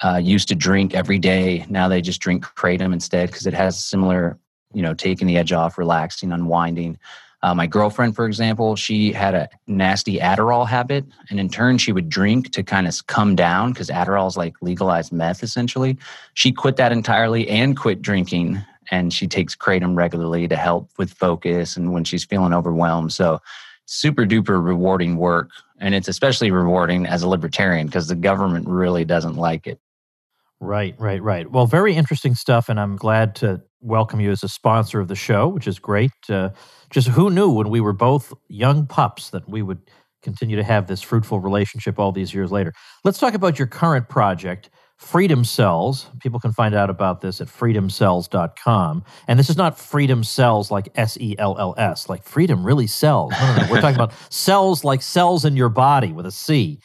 uh, 0.02 0.20
used 0.22 0.48
to 0.48 0.54
drink 0.54 0.94
every 0.94 1.18
day. 1.18 1.66
Now 1.68 1.88
they 1.88 2.00
just 2.00 2.20
drink 2.20 2.44
kratom 2.44 2.92
instead 2.92 3.30
because 3.30 3.46
it 3.46 3.54
has 3.54 3.84
similar, 3.84 4.38
you 4.72 4.82
know, 4.82 4.94
taking 4.94 5.26
the 5.26 5.36
edge 5.36 5.52
off, 5.52 5.76
relaxing, 5.76 6.32
unwinding. 6.32 6.98
Uh, 7.42 7.54
my 7.54 7.66
girlfriend, 7.66 8.14
for 8.14 8.24
example, 8.26 8.76
she 8.76 9.12
had 9.12 9.34
a 9.34 9.48
nasty 9.66 10.18
Adderall 10.18 10.66
habit, 10.66 11.04
and 11.28 11.40
in 11.40 11.48
turn, 11.48 11.76
she 11.76 11.90
would 11.90 12.08
drink 12.08 12.52
to 12.52 12.62
kind 12.62 12.86
of 12.86 13.06
come 13.08 13.34
down 13.34 13.72
because 13.72 13.88
Adderall 13.88 14.28
is 14.28 14.36
like 14.36 14.54
legalized 14.62 15.12
meth, 15.12 15.42
essentially. 15.42 15.98
She 16.34 16.52
quit 16.52 16.76
that 16.76 16.92
entirely 16.92 17.48
and 17.48 17.76
quit 17.76 18.00
drinking, 18.00 18.60
and 18.92 19.12
she 19.12 19.26
takes 19.26 19.56
kratom 19.56 19.96
regularly 19.96 20.46
to 20.46 20.56
help 20.56 20.90
with 20.98 21.12
focus 21.12 21.76
and 21.76 21.92
when 21.92 22.04
she's 22.04 22.24
feeling 22.24 22.52
overwhelmed. 22.52 23.12
So, 23.12 23.40
super 23.86 24.24
duper 24.24 24.64
rewarding 24.64 25.16
work, 25.16 25.50
and 25.80 25.96
it's 25.96 26.08
especially 26.08 26.52
rewarding 26.52 27.06
as 27.06 27.22
a 27.24 27.28
libertarian 27.28 27.86
because 27.86 28.06
the 28.06 28.14
government 28.14 28.68
really 28.68 29.04
doesn't 29.04 29.34
like 29.34 29.66
it. 29.66 29.80
Right, 30.62 30.94
right, 30.96 31.20
right. 31.20 31.50
Well, 31.50 31.66
very 31.66 31.96
interesting 31.96 32.36
stuff, 32.36 32.68
and 32.68 32.78
I'm 32.78 32.94
glad 32.94 33.34
to 33.36 33.60
welcome 33.80 34.20
you 34.20 34.30
as 34.30 34.44
a 34.44 34.48
sponsor 34.48 35.00
of 35.00 35.08
the 35.08 35.16
show, 35.16 35.48
which 35.48 35.66
is 35.66 35.80
great. 35.80 36.12
Uh, 36.28 36.50
just 36.88 37.08
who 37.08 37.30
knew 37.30 37.50
when 37.50 37.68
we 37.68 37.80
were 37.80 37.92
both 37.92 38.32
young 38.48 38.86
pups 38.86 39.30
that 39.30 39.48
we 39.48 39.60
would 39.60 39.80
continue 40.22 40.54
to 40.54 40.62
have 40.62 40.86
this 40.86 41.02
fruitful 41.02 41.40
relationship 41.40 41.98
all 41.98 42.12
these 42.12 42.32
years 42.32 42.52
later. 42.52 42.72
Let's 43.02 43.18
talk 43.18 43.34
about 43.34 43.58
your 43.58 43.66
current 43.66 44.08
project, 44.08 44.70
Freedom 44.98 45.44
Cells. 45.44 46.06
People 46.20 46.38
can 46.38 46.52
find 46.52 46.76
out 46.76 46.90
about 46.90 47.22
this 47.22 47.40
at 47.40 47.48
freedomcells.com. 47.48 49.02
And 49.26 49.38
this 49.40 49.50
is 49.50 49.56
not 49.56 49.76
freedom 49.76 50.22
cells 50.22 50.70
like 50.70 50.90
S 50.94 51.18
E 51.18 51.34
L 51.40 51.56
L 51.58 51.74
S, 51.76 52.08
like 52.08 52.22
freedom 52.22 52.64
really 52.64 52.86
sells. 52.86 53.32
No, 53.32 53.56
no, 53.56 53.62
no. 53.64 53.68
We're 53.68 53.80
talking 53.80 53.96
about 53.96 54.12
cells 54.32 54.84
like 54.84 55.02
cells 55.02 55.44
in 55.44 55.56
your 55.56 55.70
body 55.70 56.12
with 56.12 56.24
a 56.24 56.30
C. 56.30 56.78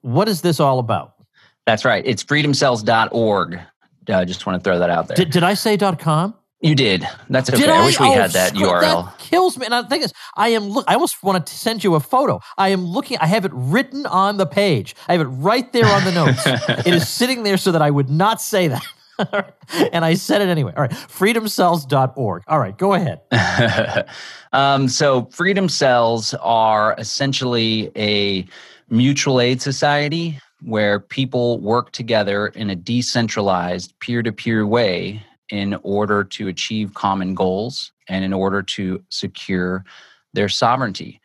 What 0.00 0.30
is 0.30 0.40
this 0.40 0.60
all 0.60 0.78
about? 0.78 1.12
That's 1.68 1.84
right. 1.84 2.02
It's 2.06 2.24
freedomcells.org. 2.24 3.60
I 4.08 4.12
uh, 4.12 4.24
just 4.24 4.46
want 4.46 4.58
to 4.58 4.64
throw 4.64 4.78
that 4.78 4.88
out 4.88 5.06
there. 5.06 5.16
Did, 5.16 5.28
did 5.28 5.42
I 5.42 5.52
say 5.52 5.76
.com? 5.76 6.34
You 6.62 6.74
did. 6.74 7.06
That's 7.28 7.50
okay. 7.50 7.60
Did 7.60 7.68
I, 7.68 7.82
I 7.82 7.84
wish 7.84 8.00
we 8.00 8.06
oh, 8.06 8.12
had 8.14 8.30
that 8.30 8.54
URL. 8.54 9.04
That 9.04 9.18
kills 9.18 9.58
me. 9.58 9.66
And 9.66 9.74
the 9.74 9.86
thing 9.86 10.00
is, 10.00 10.14
I 10.34 10.48
am 10.48 10.70
look. 10.70 10.86
I 10.88 10.94
almost 10.94 11.22
want 11.22 11.46
to 11.46 11.54
send 11.54 11.84
you 11.84 11.94
a 11.94 12.00
photo. 12.00 12.40
I 12.56 12.70
am 12.70 12.86
looking. 12.86 13.18
I 13.18 13.26
have 13.26 13.44
it 13.44 13.50
written 13.52 14.06
on 14.06 14.38
the 14.38 14.46
page. 14.46 14.96
I 15.08 15.12
have 15.12 15.20
it 15.20 15.26
right 15.26 15.70
there 15.74 15.84
on 15.84 16.04
the 16.04 16.12
notes. 16.12 16.42
it 16.86 16.94
is 16.94 17.06
sitting 17.06 17.42
there 17.42 17.58
so 17.58 17.70
that 17.72 17.82
I 17.82 17.90
would 17.90 18.08
not 18.08 18.40
say 18.40 18.68
that. 18.68 19.54
and 19.92 20.06
I 20.06 20.14
said 20.14 20.40
it 20.40 20.48
anyway. 20.48 20.72
All 20.74 20.80
right. 20.80 20.90
Freedomcells.org. 20.90 22.44
All 22.48 22.58
right. 22.58 22.78
Go 22.78 22.94
ahead. 22.94 23.20
um, 24.54 24.88
so, 24.88 25.26
Freedom 25.26 25.68
Cells 25.68 26.32
are 26.32 26.94
essentially 26.96 27.92
a 27.94 28.46
mutual 28.88 29.38
aid 29.38 29.60
society 29.60 30.40
where 30.62 31.00
people 31.00 31.60
work 31.60 31.92
together 31.92 32.48
in 32.48 32.70
a 32.70 32.76
decentralized 32.76 33.94
peer 34.00 34.22
to 34.22 34.32
peer 34.32 34.66
way 34.66 35.22
in 35.50 35.78
order 35.82 36.24
to 36.24 36.48
achieve 36.48 36.94
common 36.94 37.34
goals 37.34 37.92
and 38.08 38.24
in 38.24 38.32
order 38.32 38.62
to 38.62 39.02
secure 39.10 39.84
their 40.34 40.48
sovereignty. 40.48 41.20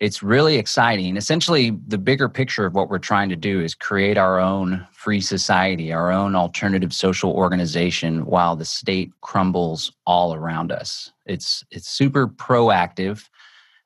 It's 0.00 0.22
really 0.22 0.58
exciting. 0.58 1.16
Essentially, 1.16 1.76
the 1.88 1.98
bigger 1.98 2.28
picture 2.28 2.64
of 2.64 2.74
what 2.74 2.88
we're 2.88 2.98
trying 2.98 3.28
to 3.30 3.36
do 3.36 3.60
is 3.60 3.74
create 3.74 4.16
our 4.16 4.38
own 4.38 4.86
free 4.92 5.20
society, 5.20 5.92
our 5.92 6.12
own 6.12 6.36
alternative 6.36 6.92
social 6.92 7.32
organization 7.32 8.24
while 8.24 8.54
the 8.54 8.64
state 8.64 9.10
crumbles 9.22 9.90
all 10.06 10.34
around 10.34 10.70
us. 10.70 11.10
It's 11.26 11.64
it's 11.72 11.88
super 11.88 12.28
proactive. 12.28 13.28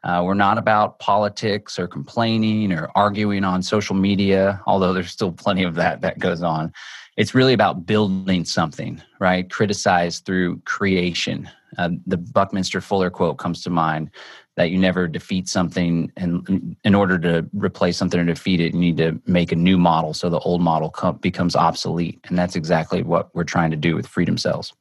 Uh, 0.05 0.23
we're 0.25 0.35
not 0.35 0.59
about 0.59 0.99
politics 0.99 1.79
or 1.79 1.87
complaining 1.87 2.73
or 2.73 2.91
arguing 2.95 3.45
on 3.45 3.63
social 3.63 3.95
media, 3.95 4.61
although 4.67 4.93
there's 4.93 5.11
still 5.11 5.33
plenty 5.33 5.63
of 5.63 5.75
that 5.75 6.01
that 6.01 6.19
goes 6.19 6.43
on 6.43 6.73
it's 7.17 7.35
really 7.35 7.53
about 7.53 7.87
building 7.87 8.45
something, 8.45 9.01
right? 9.19 9.51
Criticize 9.51 10.21
through 10.21 10.59
creation. 10.61 11.49
Uh, 11.79 11.91
the 12.07 12.17
Buckminster 12.17 12.81
Fuller 12.81 13.11
quote 13.11 13.39
comes 13.39 13.63
to 13.63 13.71
mind 13.71 14.11
that 14.57 14.71
you 14.71 14.79
never 14.79 15.09
defeat 15.09 15.49
something, 15.49 16.13
and 16.17 16.77
in 16.85 16.95
order 16.95 17.19
to 17.19 17.49
replace 17.55 17.97
something 17.97 18.21
or 18.21 18.25
defeat 18.25 18.61
it, 18.61 18.75
you 18.75 18.81
need 18.81 18.99
to 18.99 19.21
make 19.27 19.51
a 19.51 19.57
new 19.57 19.79
model 19.79 20.13
so 20.13 20.29
the 20.29 20.39
old 20.41 20.61
model 20.61 20.91
com- 20.91 21.17
becomes 21.17 21.57
obsolete. 21.57 22.21
And 22.29 22.39
that's 22.39 22.55
exactly 22.55 23.03
what 23.03 23.35
we're 23.35 23.45
trying 23.45 23.71
to 23.71 23.79
do 23.79 23.95
with 23.95 24.07
Freedom 24.07 24.37
Cells. 24.37 24.75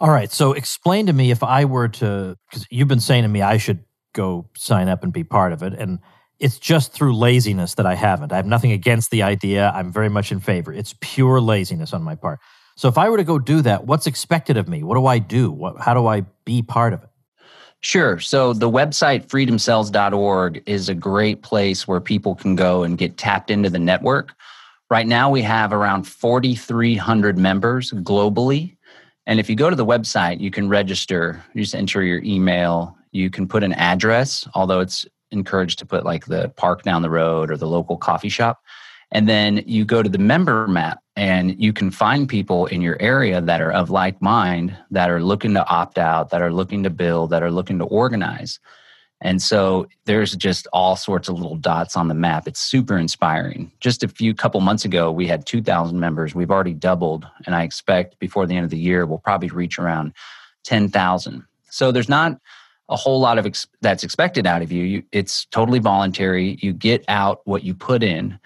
All 0.00 0.10
right. 0.10 0.32
So 0.32 0.52
explain 0.52 1.06
to 1.06 1.12
me 1.12 1.30
if 1.30 1.42
I 1.42 1.66
were 1.66 1.88
to, 1.88 2.36
because 2.48 2.66
you've 2.70 2.88
been 2.88 2.98
saying 2.98 3.22
to 3.22 3.28
me 3.28 3.42
I 3.42 3.58
should 3.58 3.84
go 4.12 4.46
sign 4.56 4.88
up 4.88 5.02
and 5.02 5.12
be 5.12 5.24
part 5.24 5.52
of 5.52 5.62
it. 5.62 5.74
And 5.74 5.98
it's 6.38 6.58
just 6.58 6.92
through 6.92 7.16
laziness 7.16 7.74
that 7.74 7.86
I 7.86 7.94
haven't. 7.94 8.32
I 8.32 8.36
have 8.36 8.46
nothing 8.46 8.72
against 8.72 9.10
the 9.10 9.22
idea. 9.22 9.72
I'm 9.74 9.92
very 9.92 10.08
much 10.08 10.32
in 10.32 10.40
favor. 10.40 10.72
It's 10.72 10.94
pure 11.00 11.40
laziness 11.40 11.92
on 11.92 12.02
my 12.02 12.14
part. 12.14 12.40
So 12.76 12.88
if 12.88 12.98
I 12.98 13.08
were 13.08 13.16
to 13.16 13.24
go 13.24 13.38
do 13.38 13.62
that, 13.62 13.86
what's 13.86 14.06
expected 14.06 14.56
of 14.56 14.68
me? 14.68 14.82
What 14.82 14.96
do 14.96 15.06
I 15.06 15.18
do? 15.18 15.50
What, 15.50 15.80
how 15.80 15.94
do 15.94 16.06
I 16.06 16.22
be 16.44 16.62
part 16.62 16.92
of 16.92 17.02
it? 17.02 17.10
Sure. 17.80 18.18
So 18.20 18.52
the 18.52 18.70
website 18.70 19.26
freedomcells.org 19.26 20.62
is 20.66 20.88
a 20.88 20.94
great 20.94 21.42
place 21.42 21.86
where 21.86 22.00
people 22.00 22.34
can 22.34 22.54
go 22.54 22.84
and 22.84 22.96
get 22.96 23.18
tapped 23.18 23.50
into 23.50 23.68
the 23.68 23.78
network. 23.78 24.34
Right 24.88 25.06
now, 25.06 25.30
we 25.30 25.42
have 25.42 25.72
around 25.72 26.04
4,300 26.04 27.38
members 27.38 27.92
globally. 27.92 28.76
And 29.26 29.40
if 29.40 29.48
you 29.48 29.56
go 29.56 29.70
to 29.70 29.76
the 29.76 29.86
website, 29.86 30.40
you 30.40 30.50
can 30.50 30.68
register. 30.68 31.42
You 31.54 31.62
just 31.62 31.74
enter 31.74 32.02
your 32.02 32.22
email. 32.22 32.96
You 33.12 33.30
can 33.30 33.46
put 33.46 33.62
an 33.62 33.74
address, 33.74 34.48
although 34.54 34.80
it's 34.80 35.06
encouraged 35.30 35.78
to 35.78 35.86
put 35.86 36.04
like 36.04 36.26
the 36.26 36.48
park 36.56 36.82
down 36.82 37.02
the 37.02 37.10
road 37.10 37.50
or 37.50 37.56
the 37.56 37.66
local 37.66 37.96
coffee 37.96 38.28
shop. 38.28 38.62
And 39.10 39.28
then 39.28 39.62
you 39.66 39.84
go 39.84 40.02
to 40.02 40.08
the 40.08 40.18
member 40.18 40.66
map 40.66 41.00
and 41.16 41.60
you 41.62 41.72
can 41.72 41.90
find 41.90 42.28
people 42.28 42.66
in 42.66 42.80
your 42.80 42.96
area 43.00 43.40
that 43.42 43.60
are 43.60 43.70
of 43.70 43.90
like 43.90 44.20
mind, 44.22 44.76
that 44.90 45.10
are 45.10 45.22
looking 45.22 45.52
to 45.54 45.66
opt 45.68 45.98
out, 45.98 46.30
that 46.30 46.40
are 46.40 46.52
looking 46.52 46.82
to 46.82 46.90
build, 46.90 47.30
that 47.30 47.42
are 47.42 47.50
looking 47.50 47.78
to 47.78 47.84
organize. 47.84 48.58
And 49.20 49.40
so 49.40 49.86
there's 50.04 50.34
just 50.34 50.66
all 50.72 50.96
sorts 50.96 51.28
of 51.28 51.36
little 51.36 51.56
dots 51.56 51.96
on 51.96 52.08
the 52.08 52.14
map. 52.14 52.48
It's 52.48 52.58
super 52.58 52.98
inspiring. 52.98 53.70
Just 53.78 54.02
a 54.02 54.08
few 54.08 54.34
couple 54.34 54.60
months 54.60 54.84
ago, 54.84 55.12
we 55.12 55.28
had 55.28 55.46
2,000 55.46 56.00
members. 56.00 56.34
We've 56.34 56.50
already 56.50 56.74
doubled, 56.74 57.26
and 57.46 57.54
I 57.54 57.62
expect 57.62 58.18
before 58.18 58.46
the 58.46 58.56
end 58.56 58.64
of 58.64 58.70
the 58.70 58.78
year, 58.78 59.06
we'll 59.06 59.18
probably 59.18 59.48
reach 59.48 59.78
around 59.78 60.12
10,000. 60.64 61.44
So 61.70 61.92
there's 61.92 62.08
not 62.08 62.40
a 62.88 62.96
whole 62.96 63.20
lot 63.20 63.38
of 63.38 63.46
ex- 63.46 63.66
that's 63.80 64.04
expected 64.04 64.46
out 64.46 64.62
of 64.62 64.70
you. 64.72 64.84
you. 64.84 65.02
It's 65.12 65.46
totally 65.46 65.78
voluntary. 65.78 66.58
You 66.60 66.72
get 66.72 67.04
out 67.08 67.40
what 67.44 67.64
you 67.64 67.74
put 67.74 68.02
in. 68.02 68.38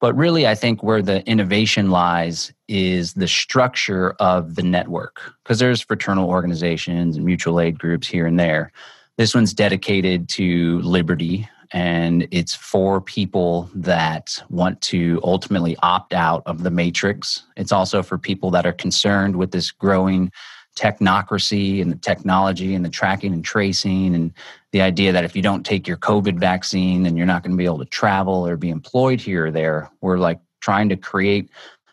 But 0.00 0.14
really, 0.16 0.46
I 0.46 0.54
think 0.54 0.82
where 0.82 1.00
the 1.00 1.26
innovation 1.26 1.90
lies 1.90 2.52
is 2.68 3.14
the 3.14 3.28
structure 3.28 4.12
of 4.20 4.54
the 4.54 4.62
network, 4.62 5.20
because 5.42 5.58
there's 5.58 5.80
fraternal 5.80 6.28
organizations 6.28 7.16
and 7.16 7.24
mutual 7.24 7.60
aid 7.60 7.78
groups 7.78 8.06
here 8.06 8.26
and 8.26 8.38
there 8.38 8.72
this 9.16 9.34
one's 9.34 9.54
dedicated 9.54 10.28
to 10.30 10.80
liberty 10.80 11.48
and 11.72 12.28
it's 12.30 12.54
for 12.54 13.00
people 13.00 13.68
that 13.74 14.42
want 14.48 14.80
to 14.80 15.20
ultimately 15.24 15.76
opt 15.82 16.12
out 16.12 16.42
of 16.46 16.62
the 16.62 16.70
matrix. 16.70 17.42
It's 17.56 17.72
also 17.72 18.02
for 18.02 18.16
people 18.16 18.50
that 18.52 18.66
are 18.66 18.72
concerned 18.72 19.36
with 19.36 19.50
this 19.50 19.70
growing 19.70 20.30
technocracy 20.76 21.80
and 21.80 21.90
the 21.90 21.96
technology 21.96 22.74
and 22.74 22.84
the 22.84 22.90
tracking 22.90 23.32
and 23.32 23.44
tracing 23.44 24.14
and 24.14 24.32
the 24.72 24.80
idea 24.80 25.12
that 25.12 25.24
if 25.24 25.36
you 25.36 25.42
don't 25.42 25.64
take 25.64 25.86
your 25.86 25.96
COVID 25.96 26.38
vaccine, 26.38 27.04
then 27.04 27.16
you're 27.16 27.26
not 27.26 27.42
going 27.42 27.52
to 27.52 27.56
be 27.56 27.64
able 27.64 27.78
to 27.78 27.84
travel 27.84 28.46
or 28.46 28.56
be 28.56 28.70
employed 28.70 29.20
here 29.20 29.46
or 29.46 29.50
there. 29.50 29.90
We're 30.00 30.18
like 30.18 30.40
trying 30.60 30.88
to 30.88 30.96
create 30.96 31.50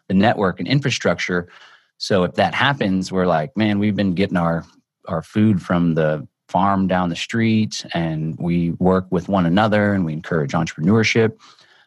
the 0.08 0.14
network 0.14 0.60
and 0.60 0.68
infrastructure. 0.68 1.48
So 1.98 2.24
if 2.24 2.34
that 2.36 2.56
happens, 2.56 3.12
we're 3.12 3.28
like, 3.28 3.56
man, 3.56 3.80
we've 3.80 3.96
been 3.96 4.16
getting 4.16 4.38
our 4.38 4.66
our 5.08 5.22
food 5.22 5.62
from 5.62 5.96
the 5.96 6.28
farm 6.48 6.88
down 6.88 7.10
the 7.10 7.16
street 7.16 7.86
and 7.94 8.38
we 8.38 8.72
work 8.72 9.06
with 9.10 9.30
one 9.30 9.46
another 9.46 9.94
and 9.94 10.06
we 10.06 10.12
encourage 10.12 10.52
entrepreneurship 10.52 11.38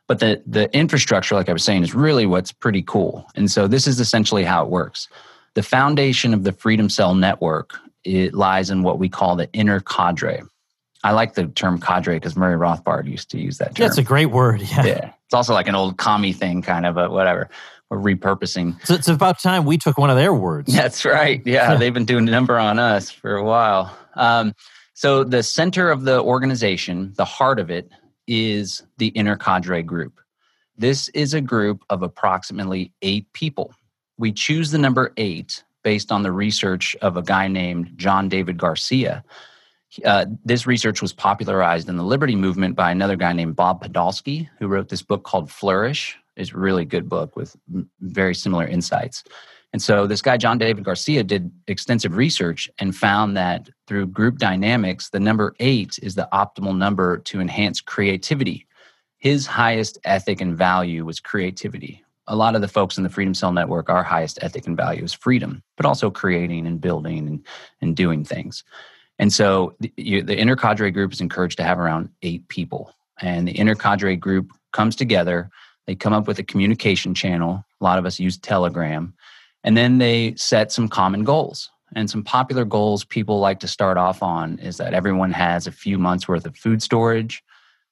but 0.06 0.20
the 0.20 0.42
the 0.46 0.74
infrastructure 0.74 1.34
like 1.34 1.50
i 1.50 1.52
was 1.52 1.62
saying 1.62 1.82
is 1.82 1.94
really 1.94 2.24
what's 2.24 2.50
pretty 2.50 2.82
cool 2.82 3.26
and 3.34 3.50
so 3.50 3.68
this 3.68 3.86
is 3.86 4.00
essentially 4.00 4.42
how 4.42 4.64
it 4.64 4.70
works 4.70 5.06
the 5.54 5.62
foundation 5.62 6.34
of 6.34 6.44
the 6.44 6.52
freedom 6.52 6.88
cell 6.88 7.14
network 7.14 7.74
it 8.04 8.34
lies 8.34 8.70
in 8.70 8.82
what 8.82 8.98
we 8.98 9.08
call 9.08 9.34
the 9.36 9.50
inner 9.52 9.80
cadre. 9.80 10.42
I 11.02 11.12
like 11.12 11.34
the 11.34 11.46
term 11.46 11.80
cadre 11.80 12.16
because 12.16 12.36
murray 12.36 12.56
rothbard 12.56 13.06
used 13.06 13.30
to 13.30 13.38
use 13.38 13.58
that 13.58 13.74
term. 13.74 13.86
That's 13.86 13.98
a 13.98 14.02
great 14.02 14.26
word 14.26 14.60
yeah. 14.60 14.84
Yeah. 14.84 15.12
It's 15.24 15.34
also 15.34 15.54
like 15.54 15.68
an 15.68 15.74
old 15.74 15.96
commie 15.98 16.32
thing 16.32 16.62
kind 16.62 16.86
of 16.86 16.94
but 16.94 17.10
whatever. 17.10 17.48
We're 17.90 17.98
repurposing. 17.98 18.84
So 18.86 18.94
it's 18.94 19.08
about 19.08 19.40
time 19.40 19.64
we 19.64 19.76
took 19.76 19.98
one 19.98 20.10
of 20.10 20.16
their 20.16 20.32
words. 20.32 20.72
That's 20.72 21.04
right. 21.04 21.42
Yeah 21.44 21.76
they've 21.76 21.94
been 21.94 22.04
doing 22.04 22.28
a 22.28 22.30
number 22.30 22.58
on 22.58 22.78
us 22.78 23.10
for 23.10 23.36
a 23.36 23.44
while. 23.44 23.96
Um, 24.14 24.54
so 24.94 25.24
the 25.24 25.42
center 25.42 25.90
of 25.90 26.04
the 26.04 26.22
organization, 26.22 27.12
the 27.16 27.24
heart 27.24 27.58
of 27.58 27.70
it, 27.70 27.90
is 28.26 28.82
the 28.96 29.08
inner 29.08 29.36
cadre 29.36 29.82
group. 29.82 30.20
This 30.76 31.08
is 31.10 31.34
a 31.34 31.40
group 31.40 31.84
of 31.90 32.02
approximately 32.02 32.92
eight 33.02 33.32
people. 33.32 33.74
We 34.18 34.32
choose 34.32 34.70
the 34.70 34.78
number 34.78 35.12
eight 35.16 35.64
based 35.82 36.10
on 36.10 36.22
the 36.22 36.32
research 36.32 36.96
of 37.02 37.16
a 37.16 37.22
guy 37.22 37.48
named 37.48 37.92
John 37.96 38.28
David 38.28 38.58
Garcia. 38.58 39.24
Uh, 40.04 40.26
this 40.44 40.66
research 40.66 41.00
was 41.02 41.12
popularized 41.12 41.88
in 41.88 41.96
the 41.96 42.02
liberty 42.02 42.34
movement 42.34 42.74
by 42.74 42.90
another 42.90 43.16
guy 43.16 43.32
named 43.32 43.54
Bob 43.54 43.82
Podolsky, 43.82 44.48
who 44.58 44.66
wrote 44.66 44.88
this 44.88 45.02
book 45.02 45.24
called 45.24 45.50
Flourish. 45.50 46.16
It's 46.36 46.52
a 46.52 46.56
really 46.56 46.84
good 46.84 47.08
book 47.08 47.36
with 47.36 47.56
very 48.00 48.34
similar 48.34 48.66
insights. 48.66 49.22
And 49.72 49.82
so 49.82 50.06
this 50.06 50.22
guy, 50.22 50.36
John 50.36 50.58
David 50.58 50.84
Garcia, 50.84 51.24
did 51.24 51.50
extensive 51.66 52.16
research 52.16 52.70
and 52.78 52.94
found 52.94 53.36
that 53.36 53.68
through 53.88 54.06
group 54.06 54.38
dynamics, 54.38 55.10
the 55.10 55.18
number 55.18 55.54
eight 55.58 55.98
is 56.00 56.14
the 56.14 56.28
optimal 56.32 56.76
number 56.76 57.18
to 57.18 57.40
enhance 57.40 57.80
creativity. 57.80 58.66
His 59.18 59.46
highest 59.46 59.98
ethic 60.04 60.40
and 60.40 60.56
value 60.56 61.04
was 61.04 61.18
creativity. 61.18 62.03
A 62.26 62.36
lot 62.36 62.54
of 62.54 62.60
the 62.60 62.68
folks 62.68 62.96
in 62.96 63.04
the 63.04 63.10
Freedom 63.10 63.34
Cell 63.34 63.52
Network, 63.52 63.90
our 63.90 64.02
highest 64.02 64.38
ethic 64.42 64.66
and 64.66 64.76
value 64.76 65.04
is 65.04 65.12
freedom, 65.12 65.62
but 65.76 65.86
also 65.86 66.10
creating 66.10 66.66
and 66.66 66.80
building 66.80 67.26
and, 67.26 67.46
and 67.80 67.94
doing 67.94 68.24
things. 68.24 68.64
And 69.18 69.32
so 69.32 69.74
the, 69.80 69.92
you, 69.96 70.22
the 70.22 70.90
group 70.90 71.12
is 71.12 71.20
encouraged 71.20 71.58
to 71.58 71.64
have 71.64 71.78
around 71.78 72.08
eight 72.22 72.48
people. 72.48 72.94
And 73.20 73.46
the 73.46 73.52
inner 73.52 73.74
cadre 73.74 74.16
group 74.16 74.52
comes 74.72 74.96
together. 74.96 75.50
They 75.86 75.94
come 75.94 76.12
up 76.12 76.26
with 76.26 76.38
a 76.38 76.44
communication 76.44 77.14
channel. 77.14 77.64
A 77.80 77.84
lot 77.84 77.98
of 77.98 78.06
us 78.06 78.18
use 78.18 78.38
Telegram 78.38 79.14
and 79.64 79.76
then 79.76 79.98
they 79.98 80.34
set 80.36 80.70
some 80.70 80.88
common 80.88 81.24
goals. 81.24 81.70
And 81.96 82.10
some 82.10 82.22
popular 82.24 82.64
goals 82.64 83.04
people 83.04 83.38
like 83.38 83.60
to 83.60 83.68
start 83.68 83.96
off 83.96 84.22
on 84.22 84.58
is 84.58 84.76
that 84.76 84.94
everyone 84.94 85.30
has 85.32 85.66
a 85.66 85.72
few 85.72 85.96
months 85.96 86.28
worth 86.28 86.44
of 86.44 86.56
food 86.56 86.82
storage. 86.82 87.42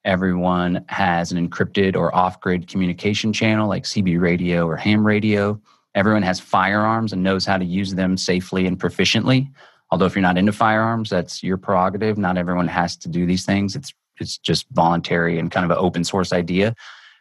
Everyone 0.05 0.85
has 0.89 1.31
an 1.31 1.49
encrypted 1.49 1.97
or 1.97 2.15
off 2.15 2.41
grid 2.41 2.67
communication 2.67 3.33
channel 3.33 3.69
like 3.69 3.85
CB 3.85 4.21
radio 4.21 4.67
or 4.67 4.77
ham 4.77 5.07
radio. 5.07 5.61
Everyone 5.95 6.23
has 6.23 6.41
firearms 6.41 7.13
and 7.13 7.23
knows 7.23 7.47
how 7.47 7.59
to 7.59 7.65
use 7.65 7.95
them 7.95 8.17
safely 8.17 8.67
and 8.67 8.81
proficiently. 8.81 9.49
Although, 9.91 10.07
if 10.07 10.15
you're 10.15 10.23
not 10.23 10.39
into 10.39 10.53
firearms, 10.53 11.11
that's 11.11 11.43
your 11.43 11.57
prerogative. 11.57 12.19
Not 12.19 12.39
everyone 12.39 12.67
has 12.69 12.97
to 12.97 13.09
do 13.09 13.27
these 13.27 13.45
things. 13.45 13.77
It's, 13.77 13.93
it's 14.19 14.39
just 14.39 14.67
voluntary 14.73 15.39
and 15.39 15.51
kind 15.51 15.65
of 15.65 15.71
an 15.71 15.77
open 15.79 16.03
source 16.03 16.33
idea. 16.33 16.75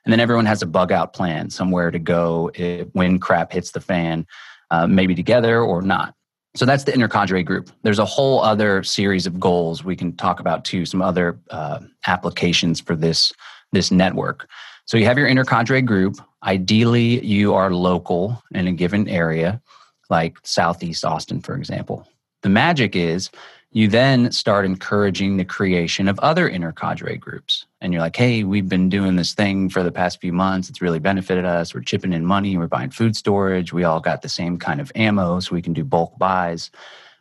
And 0.06 0.12
then 0.12 0.20
everyone 0.20 0.46
has 0.46 0.62
a 0.62 0.66
bug 0.66 0.92
out 0.92 1.14
plan, 1.14 1.50
somewhere 1.50 1.92
to 1.92 2.00
go 2.00 2.50
if, 2.56 2.88
when 2.94 3.20
crap 3.20 3.52
hits 3.52 3.72
the 3.72 3.82
fan, 3.82 4.26
uh, 4.72 4.88
maybe 4.88 5.14
together 5.14 5.62
or 5.62 5.82
not. 5.82 6.16
So 6.56 6.66
that's 6.66 6.84
the 6.84 6.94
inner 6.94 7.08
cadre 7.08 7.44
group. 7.44 7.70
There's 7.84 8.00
a 8.00 8.06
whole 8.06 8.42
other 8.42 8.84
series 8.84 9.26
of 9.26 9.40
goals 9.40 9.84
we 9.84 9.96
can 9.96 10.16
talk 10.18 10.40
about 10.40 10.66
too, 10.66 10.86
some 10.86 11.02
other 11.02 11.40
uh, 11.50 11.80
applications 12.08 12.82
for 12.82 12.96
this, 12.96 13.32
this 13.72 13.90
network. 13.90 14.50
So 14.86 14.98
you 14.98 15.06
have 15.06 15.18
your 15.18 15.28
inner 15.28 15.46
cadre 15.46 15.82
group. 15.82 16.18
Ideally, 16.44 17.26
you 17.26 17.54
are 17.54 17.72
local 17.72 18.44
in 18.52 18.68
a 18.68 18.74
given 18.74 19.08
area, 19.08 19.62
like 20.10 20.38
Southeast 20.44 21.06
Austin, 21.06 21.40
for 21.40 21.56
example. 21.56 22.06
The 22.42 22.50
magic 22.50 22.96
is 22.96 23.30
you 23.74 23.88
then 23.88 24.32
start 24.32 24.66
encouraging 24.66 25.38
the 25.38 25.46
creation 25.46 26.10
of 26.10 26.20
other 26.20 26.50
inner 26.50 26.74
cadre 26.74 27.18
groups. 27.18 27.66
And 27.80 27.94
you're 27.94 28.02
like, 28.02 28.18
hey, 28.18 28.44
we've 28.44 28.68
been 28.68 28.90
doing 28.90 29.16
this 29.16 29.34
thing 29.34 29.70
for 29.70 29.82
the 29.82 29.92
past 29.92 30.20
few 30.20 30.34
months. 30.34 30.70
It's 30.70 30.82
really 30.82 31.00
benefited 31.00 31.46
us. 31.46 31.74
We're 31.74 31.82
chipping 31.82 32.12
in 32.12 32.26
money. 32.26 32.58
We're 32.58 32.68
buying 32.68 32.90
food 32.90 33.16
storage. 33.16 33.72
We 33.72 33.86
all 33.86 34.02
got 34.02 34.24
the 34.24 34.30
same 34.30 34.58
kind 34.58 34.82
of 34.82 34.92
ammo, 34.94 35.40
so 35.40 35.56
we 35.56 35.62
can 35.62 35.72
do 35.72 35.86
bulk 35.86 36.18
buys. 36.18 36.70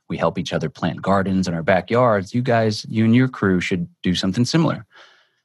We 0.08 0.16
help 0.16 0.38
each 0.38 0.52
other 0.52 0.68
plant 0.68 1.00
gardens 1.02 1.46
in 1.46 1.54
our 1.54 1.62
backyards. 1.62 2.34
You 2.34 2.42
guys, 2.42 2.84
you 2.88 3.04
and 3.04 3.14
your 3.14 3.28
crew 3.28 3.60
should 3.60 3.88
do 4.02 4.16
something 4.16 4.44
similar. 4.44 4.84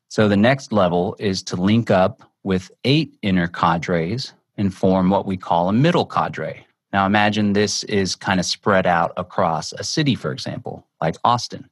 So 0.08 0.28
the 0.28 0.38
next 0.38 0.72
level 0.72 1.16
is 1.20 1.44
to 1.44 1.56
link 1.56 1.92
up 1.92 2.24
with 2.42 2.72
eight 2.84 3.16
inner 3.22 3.48
cadres 3.48 4.34
and 4.58 4.74
form 4.74 5.12
what 5.12 5.28
we 5.28 5.38
call 5.38 5.70
a 5.70 5.74
middle 5.74 6.06
cadre. 6.06 6.66
Now 6.94 7.06
imagine 7.06 7.54
this 7.54 7.84
is 7.86 8.16
kind 8.16 8.40
of 8.40 8.46
spread 8.46 8.86
out 8.86 9.12
across 9.18 9.74
a 9.74 9.84
city, 9.84 10.16
for 10.16 10.32
example, 10.32 10.88
like 11.02 11.16
Austin. 11.24 11.70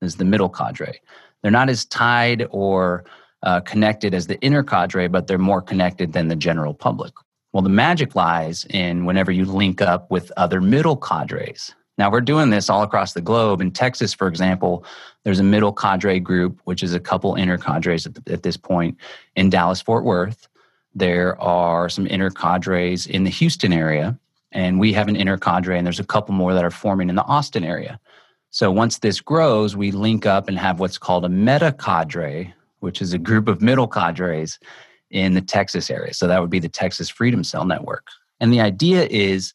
This 0.00 0.08
is 0.12 0.16
the 0.16 0.24
middle 0.24 0.48
cadre. 0.48 1.00
They're 1.42 1.50
not 1.50 1.68
as 1.68 1.84
tied 1.84 2.46
or 2.50 3.04
uh, 3.42 3.60
connected 3.60 4.14
as 4.14 4.26
the 4.26 4.38
inner 4.40 4.62
cadre, 4.62 5.08
but 5.08 5.26
they're 5.26 5.38
more 5.38 5.62
connected 5.62 6.12
than 6.12 6.28
the 6.28 6.36
general 6.36 6.74
public. 6.74 7.12
Well, 7.52 7.62
the 7.62 7.68
magic 7.68 8.14
lies 8.14 8.66
in 8.68 9.06
whenever 9.06 9.32
you 9.32 9.44
link 9.44 9.80
up 9.80 10.10
with 10.10 10.32
other 10.36 10.60
middle 10.60 10.96
cadres. 10.96 11.74
Now, 11.98 12.10
we're 12.10 12.20
doing 12.20 12.50
this 12.50 12.68
all 12.68 12.82
across 12.82 13.14
the 13.14 13.22
globe. 13.22 13.62
In 13.62 13.70
Texas, 13.70 14.12
for 14.12 14.28
example, 14.28 14.84
there's 15.24 15.40
a 15.40 15.44
middle 15.44 15.72
cadre 15.72 16.20
group, 16.20 16.60
which 16.64 16.82
is 16.82 16.92
a 16.92 17.00
couple 17.00 17.34
inner 17.34 17.56
cadres 17.56 18.06
at, 18.06 18.14
the, 18.14 18.32
at 18.32 18.42
this 18.42 18.58
point. 18.58 18.98
In 19.36 19.48
Dallas, 19.48 19.80
Fort 19.80 20.04
Worth, 20.04 20.48
there 20.94 21.40
are 21.40 21.88
some 21.88 22.06
inner 22.06 22.30
cadres 22.30 23.06
in 23.06 23.24
the 23.24 23.30
Houston 23.30 23.72
area 23.72 24.18
and 24.52 24.78
we 24.78 24.92
have 24.92 25.08
an 25.08 25.16
inner 25.16 25.36
cadre 25.36 25.76
and 25.76 25.86
there's 25.86 26.00
a 26.00 26.04
couple 26.04 26.34
more 26.34 26.54
that 26.54 26.64
are 26.64 26.70
forming 26.70 27.08
in 27.08 27.16
the 27.16 27.24
austin 27.24 27.64
area. 27.64 27.98
So 28.50 28.70
once 28.70 28.98
this 28.98 29.20
grows 29.20 29.76
we 29.76 29.90
link 29.90 30.26
up 30.26 30.48
and 30.48 30.58
have 30.58 30.80
what's 30.80 30.98
called 30.98 31.24
a 31.24 31.28
meta 31.28 31.72
cadre 31.72 32.52
which 32.80 33.00
is 33.00 33.12
a 33.12 33.18
group 33.18 33.48
of 33.48 33.60
middle 33.60 33.88
cadres 33.88 34.58
in 35.10 35.34
the 35.34 35.40
texas 35.40 35.90
area. 35.90 36.14
So 36.14 36.26
that 36.26 36.40
would 36.40 36.50
be 36.50 36.58
the 36.58 36.68
texas 36.68 37.08
freedom 37.08 37.44
cell 37.44 37.64
network. 37.64 38.08
And 38.40 38.52
the 38.52 38.60
idea 38.60 39.06
is 39.10 39.54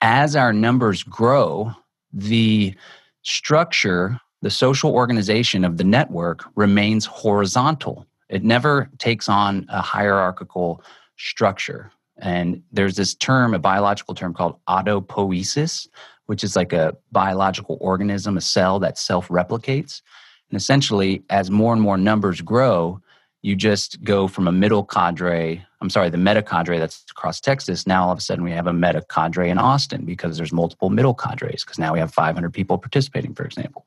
as 0.00 0.36
our 0.36 0.52
numbers 0.52 1.02
grow 1.02 1.72
the 2.12 2.74
structure 3.22 4.20
the 4.42 4.50
social 4.50 4.92
organization 4.92 5.64
of 5.64 5.76
the 5.76 5.84
network 5.84 6.44
remains 6.54 7.04
horizontal. 7.04 8.06
It 8.28 8.42
never 8.42 8.88
takes 8.98 9.28
on 9.28 9.66
a 9.68 9.82
hierarchical 9.82 10.82
structure 11.16 11.92
And 12.20 12.62
there's 12.72 12.96
this 12.96 13.14
term, 13.14 13.54
a 13.54 13.58
biological 13.58 14.14
term 14.14 14.34
called 14.34 14.56
autopoiesis, 14.68 15.88
which 16.26 16.44
is 16.44 16.54
like 16.54 16.72
a 16.72 16.96
biological 17.12 17.78
organism, 17.80 18.36
a 18.36 18.40
cell 18.40 18.78
that 18.80 18.98
self 18.98 19.28
replicates. 19.28 20.02
And 20.50 20.56
essentially, 20.56 21.22
as 21.30 21.50
more 21.50 21.72
and 21.72 21.82
more 21.82 21.96
numbers 21.96 22.40
grow, 22.40 23.00
you 23.42 23.56
just 23.56 24.02
go 24.02 24.28
from 24.28 24.46
a 24.46 24.52
middle 24.52 24.84
cadre, 24.84 25.64
I'm 25.80 25.90
sorry, 25.90 26.10
the 26.10 26.18
meta 26.18 26.42
cadre 26.42 26.78
that's 26.78 27.04
across 27.10 27.40
Texas. 27.40 27.86
Now 27.86 28.04
all 28.04 28.12
of 28.12 28.18
a 28.18 28.20
sudden 28.20 28.44
we 28.44 28.50
have 28.52 28.66
a 28.66 28.72
meta 28.72 29.02
cadre 29.08 29.48
in 29.48 29.58
Austin 29.58 30.04
because 30.04 30.36
there's 30.36 30.52
multiple 30.52 30.90
middle 30.90 31.14
cadres 31.14 31.64
because 31.64 31.78
now 31.78 31.92
we 31.92 31.98
have 31.98 32.12
500 32.12 32.52
people 32.52 32.76
participating, 32.76 33.34
for 33.34 33.44
example. 33.44 33.86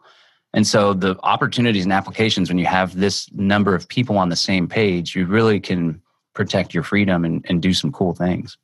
And 0.54 0.66
so 0.66 0.94
the 0.94 1.18
opportunities 1.24 1.84
and 1.84 1.94
applications, 1.94 2.50
when 2.50 2.58
you 2.58 2.66
have 2.66 2.96
this 2.96 3.32
number 3.34 3.76
of 3.76 3.88
people 3.88 4.18
on 4.18 4.30
the 4.30 4.36
same 4.36 4.68
page, 4.68 5.16
you 5.16 5.26
really 5.26 5.60
can 5.60 6.02
protect 6.34 6.74
your 6.74 6.84
freedom 6.84 7.26
and, 7.26 7.46
and 7.48 7.62
do 7.62 7.74
some 7.74 7.92
cool 7.92 8.14
things. 8.14 8.58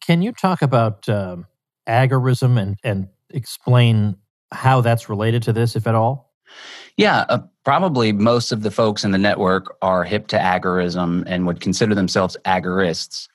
Can 0.00 0.22
you 0.22 0.32
talk 0.32 0.62
about 0.62 1.08
um, 1.08 1.46
agorism 1.88 2.60
and, 2.60 2.78
and 2.82 3.08
explain 3.30 4.16
how 4.52 4.80
that's 4.80 5.08
related 5.08 5.42
to 5.44 5.52
this, 5.52 5.76
if 5.76 5.86
at 5.86 5.94
all? 5.94 6.32
Yeah, 6.96 7.24
uh, 7.28 7.40
probably 7.64 8.12
most 8.12 8.52
of 8.52 8.62
the 8.62 8.70
folks 8.70 9.04
in 9.04 9.12
the 9.12 9.18
network 9.18 9.76
are 9.82 10.04
hip 10.04 10.26
to 10.28 10.36
agorism 10.36 11.22
and 11.26 11.46
would 11.46 11.60
consider 11.60 11.94
themselves 11.94 12.36
agorists. 12.44 13.28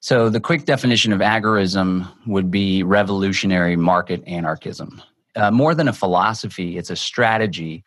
So, 0.00 0.28
the 0.28 0.40
quick 0.40 0.64
definition 0.64 1.12
of 1.12 1.20
agorism 1.20 2.08
would 2.26 2.50
be 2.50 2.82
revolutionary 2.82 3.76
market 3.76 4.22
anarchism. 4.26 5.00
Uh, 5.34 5.50
more 5.50 5.74
than 5.74 5.88
a 5.88 5.92
philosophy, 5.92 6.76
it's 6.76 6.90
a 6.90 6.96
strategy 6.96 7.84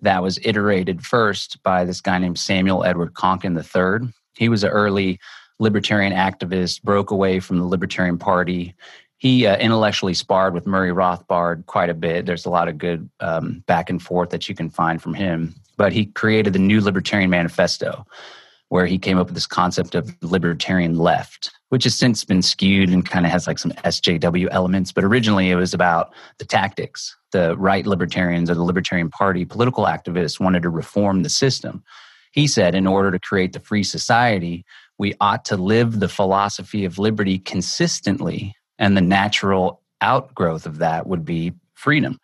that 0.00 0.22
was 0.22 0.38
iterated 0.42 1.04
first 1.04 1.62
by 1.62 1.84
this 1.84 2.00
guy 2.00 2.18
named 2.18 2.38
Samuel 2.38 2.84
Edward 2.84 3.14
Konkin 3.14 3.56
III. 3.56 4.12
He 4.40 4.48
was 4.48 4.64
an 4.64 4.70
early 4.70 5.20
libertarian 5.58 6.14
activist, 6.14 6.82
broke 6.82 7.10
away 7.10 7.38
from 7.40 7.58
the 7.58 7.66
Libertarian 7.66 8.16
Party. 8.18 8.74
He 9.18 9.46
uh, 9.46 9.58
intellectually 9.58 10.14
sparred 10.14 10.54
with 10.54 10.66
Murray 10.66 10.90
Rothbard 10.90 11.66
quite 11.66 11.90
a 11.90 11.94
bit. 11.94 12.24
There's 12.24 12.46
a 12.46 12.50
lot 12.50 12.66
of 12.66 12.78
good 12.78 13.08
um, 13.20 13.62
back 13.66 13.90
and 13.90 14.02
forth 14.02 14.30
that 14.30 14.48
you 14.48 14.54
can 14.54 14.70
find 14.70 15.00
from 15.00 15.12
him. 15.12 15.54
But 15.76 15.92
he 15.92 16.06
created 16.06 16.54
the 16.54 16.58
New 16.58 16.80
Libertarian 16.80 17.28
Manifesto, 17.28 18.06
where 18.70 18.86
he 18.86 18.98
came 18.98 19.18
up 19.18 19.26
with 19.26 19.34
this 19.34 19.46
concept 19.46 19.94
of 19.94 20.16
libertarian 20.22 20.96
left, 20.96 21.50
which 21.68 21.84
has 21.84 21.94
since 21.94 22.24
been 22.24 22.40
skewed 22.40 22.88
and 22.88 23.04
kind 23.04 23.26
of 23.26 23.32
has 23.32 23.46
like 23.46 23.58
some 23.58 23.72
SJW 23.72 24.48
elements. 24.50 24.90
But 24.90 25.04
originally 25.04 25.50
it 25.50 25.56
was 25.56 25.74
about 25.74 26.14
the 26.38 26.46
tactics. 26.46 27.14
The 27.32 27.58
right 27.58 27.86
libertarians 27.86 28.48
or 28.48 28.54
the 28.54 28.64
Libertarian 28.64 29.10
Party 29.10 29.44
political 29.44 29.84
activists 29.84 30.40
wanted 30.40 30.62
to 30.62 30.70
reform 30.70 31.24
the 31.24 31.28
system. 31.28 31.84
He 32.32 32.46
said, 32.46 32.74
in 32.74 32.86
order 32.86 33.10
to 33.10 33.18
create 33.18 33.52
the 33.52 33.60
free 33.60 33.82
society, 33.82 34.64
we 34.98 35.14
ought 35.20 35.44
to 35.46 35.56
live 35.56 35.98
the 35.98 36.08
philosophy 36.08 36.84
of 36.84 36.98
liberty 36.98 37.38
consistently. 37.38 38.54
And 38.78 38.96
the 38.96 39.02
natural 39.02 39.82
outgrowth 40.00 40.66
of 40.66 40.78
that 40.78 41.06
would 41.06 41.24
be 41.24 41.52
freedom. 41.74 42.18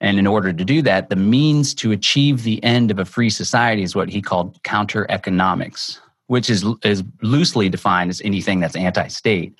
And 0.00 0.18
in 0.18 0.26
order 0.26 0.52
to 0.52 0.64
do 0.64 0.82
that, 0.82 1.08
the 1.08 1.16
means 1.16 1.74
to 1.74 1.92
achieve 1.92 2.42
the 2.42 2.62
end 2.62 2.90
of 2.90 2.98
a 2.98 3.04
free 3.04 3.30
society 3.30 3.82
is 3.82 3.96
what 3.96 4.08
he 4.08 4.22
called 4.22 4.62
counter 4.62 5.06
economics, 5.08 6.00
which 6.26 6.48
is, 6.50 6.64
is 6.84 7.02
loosely 7.22 7.68
defined 7.68 8.10
as 8.10 8.22
anything 8.22 8.60
that's 8.60 8.76
anti 8.76 9.08
state. 9.08 9.58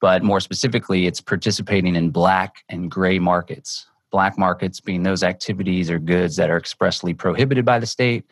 But 0.00 0.22
more 0.22 0.40
specifically, 0.40 1.06
it's 1.06 1.20
participating 1.20 1.96
in 1.96 2.10
black 2.10 2.64
and 2.68 2.90
gray 2.90 3.18
markets. 3.18 3.86
Black 4.10 4.38
markets 4.38 4.80
being 4.80 5.02
those 5.02 5.22
activities 5.22 5.90
or 5.90 5.98
goods 5.98 6.36
that 6.36 6.50
are 6.50 6.56
expressly 6.56 7.14
prohibited 7.14 7.64
by 7.64 7.78
the 7.78 7.86
state, 7.86 8.24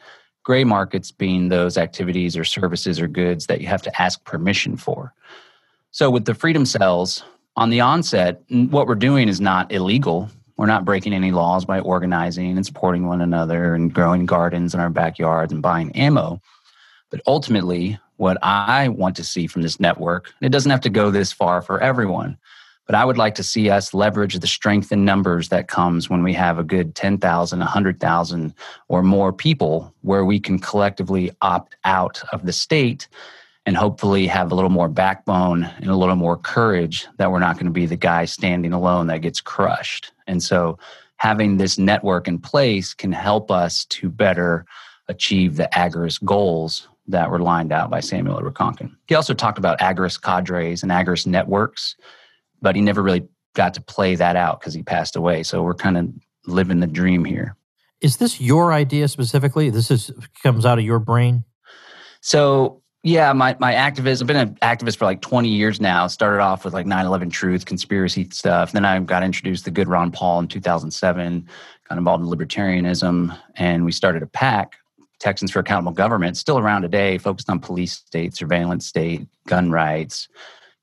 gray 0.46 0.62
markets 0.62 1.10
being 1.10 1.48
those 1.48 1.76
activities 1.76 2.36
or 2.36 2.44
services 2.44 3.00
or 3.00 3.08
goods 3.08 3.46
that 3.46 3.60
you 3.60 3.66
have 3.66 3.82
to 3.82 4.00
ask 4.00 4.22
permission 4.22 4.76
for. 4.76 5.12
So, 5.90 6.08
with 6.08 6.24
the 6.24 6.34
freedom 6.34 6.64
cells, 6.64 7.24
on 7.56 7.70
the 7.70 7.80
onset, 7.80 8.42
what 8.48 8.86
we're 8.86 8.94
doing 8.94 9.28
is 9.28 9.40
not 9.40 9.72
illegal. 9.72 10.30
We're 10.56 10.66
not 10.66 10.84
breaking 10.84 11.14
any 11.14 11.32
laws 11.32 11.64
by 11.64 11.80
organizing 11.80 12.56
and 12.56 12.64
supporting 12.64 13.08
one 13.08 13.22
another 13.22 13.74
and 13.74 13.92
growing 13.92 14.24
gardens 14.24 14.72
in 14.72 14.78
our 14.78 14.88
backyards 14.88 15.52
and 15.52 15.60
buying 15.60 15.90
ammo. 15.96 16.40
But 17.10 17.22
ultimately, 17.26 17.98
what 18.16 18.38
I 18.40 18.88
want 18.88 19.16
to 19.16 19.24
see 19.24 19.48
from 19.48 19.62
this 19.62 19.80
network, 19.80 20.32
it 20.40 20.50
doesn't 20.50 20.70
have 20.70 20.80
to 20.82 20.90
go 20.90 21.10
this 21.10 21.32
far 21.32 21.60
for 21.60 21.80
everyone, 21.80 22.38
but 22.86 22.94
I 22.94 23.04
would 23.04 23.18
like 23.18 23.34
to 23.36 23.42
see 23.42 23.68
us 23.68 23.92
leverage 23.92 24.38
the 24.38 24.46
strength 24.46 24.92
in 24.92 25.04
numbers 25.04 25.48
that 25.48 25.68
comes 25.68 26.08
when 26.08 26.22
we 26.22 26.32
have 26.34 26.58
a 26.58 26.64
good 26.64 26.94
10,000, 26.94 27.58
100,000 27.58 28.54
or 28.88 29.02
more 29.02 29.32
people 29.32 29.92
where 30.02 30.24
we 30.24 30.38
can 30.38 30.58
collectively 30.58 31.30
opt 31.42 31.76
out 31.84 32.22
of 32.32 32.46
the 32.46 32.52
state 32.52 33.08
and 33.66 33.76
hopefully 33.76 34.28
have 34.28 34.52
a 34.52 34.54
little 34.54 34.70
more 34.70 34.88
backbone 34.88 35.64
and 35.64 35.90
a 35.90 35.96
little 35.96 36.14
more 36.14 36.36
courage 36.36 37.08
that 37.18 37.30
we're 37.30 37.40
not 37.40 37.56
going 37.56 37.66
to 37.66 37.72
be 37.72 37.86
the 37.86 37.96
guy 37.96 38.24
standing 38.24 38.72
alone 38.72 39.08
that 39.08 39.22
gets 39.22 39.40
crushed. 39.40 40.12
And 40.28 40.40
so 40.40 40.78
having 41.16 41.56
this 41.56 41.76
network 41.76 42.28
in 42.28 42.38
place 42.38 42.94
can 42.94 43.10
help 43.10 43.50
us 43.50 43.84
to 43.86 44.08
better 44.08 44.64
achieve 45.08 45.56
the 45.56 45.68
agorist 45.74 46.22
goals 46.24 46.88
that 47.08 47.30
were 47.30 47.40
lined 47.40 47.72
out 47.72 47.90
by 47.90 48.00
Samuel 48.00 48.38
Edward 48.38 48.54
Konkin. 48.54 48.94
He 49.06 49.14
also 49.14 49.34
talked 49.34 49.58
about 49.58 49.80
agorist 49.80 50.22
cadres 50.22 50.82
and 50.82 50.92
agorist 50.92 51.26
networks 51.26 51.96
but 52.66 52.74
he 52.74 52.82
never 52.82 53.00
really 53.00 53.22
got 53.54 53.74
to 53.74 53.80
play 53.80 54.16
that 54.16 54.34
out 54.34 54.58
because 54.58 54.74
he 54.74 54.82
passed 54.82 55.14
away. 55.14 55.44
So 55.44 55.62
we're 55.62 55.72
kind 55.72 55.96
of 55.96 56.08
living 56.48 56.80
the 56.80 56.88
dream 56.88 57.24
here. 57.24 57.54
Is 58.00 58.16
this 58.16 58.40
your 58.40 58.72
idea 58.72 59.06
specifically? 59.06 59.70
This 59.70 59.88
is 59.88 60.10
comes 60.42 60.66
out 60.66 60.76
of 60.76 60.84
your 60.84 60.98
brain. 60.98 61.44
So 62.22 62.82
yeah, 63.04 63.32
my 63.34 63.56
my 63.60 63.72
activism. 63.72 64.24
I've 64.24 64.26
been 64.26 64.48
an 64.48 64.54
activist 64.62 64.96
for 64.96 65.04
like 65.04 65.20
20 65.20 65.48
years 65.48 65.80
now. 65.80 66.08
Started 66.08 66.42
off 66.42 66.64
with 66.64 66.74
like 66.74 66.86
9/11 66.86 67.30
truth, 67.30 67.66
conspiracy 67.66 68.28
stuff. 68.32 68.72
Then 68.72 68.84
I 68.84 68.98
got 68.98 69.22
introduced 69.22 69.64
to 69.66 69.70
good 69.70 69.86
Ron 69.86 70.10
Paul 70.10 70.40
in 70.40 70.48
2007. 70.48 71.46
Got 71.88 71.98
involved 71.98 72.24
in 72.24 72.28
libertarianism, 72.28 73.38
and 73.54 73.84
we 73.84 73.92
started 73.92 74.24
a 74.24 74.26
PAC, 74.26 74.74
Texans 75.20 75.52
for 75.52 75.60
Accountable 75.60 75.92
Government, 75.92 76.36
still 76.36 76.58
around 76.58 76.82
today, 76.82 77.16
focused 77.16 77.48
on 77.48 77.60
police 77.60 77.92
state, 77.92 78.34
surveillance 78.34 78.88
state, 78.88 79.28
gun 79.46 79.70
rights, 79.70 80.26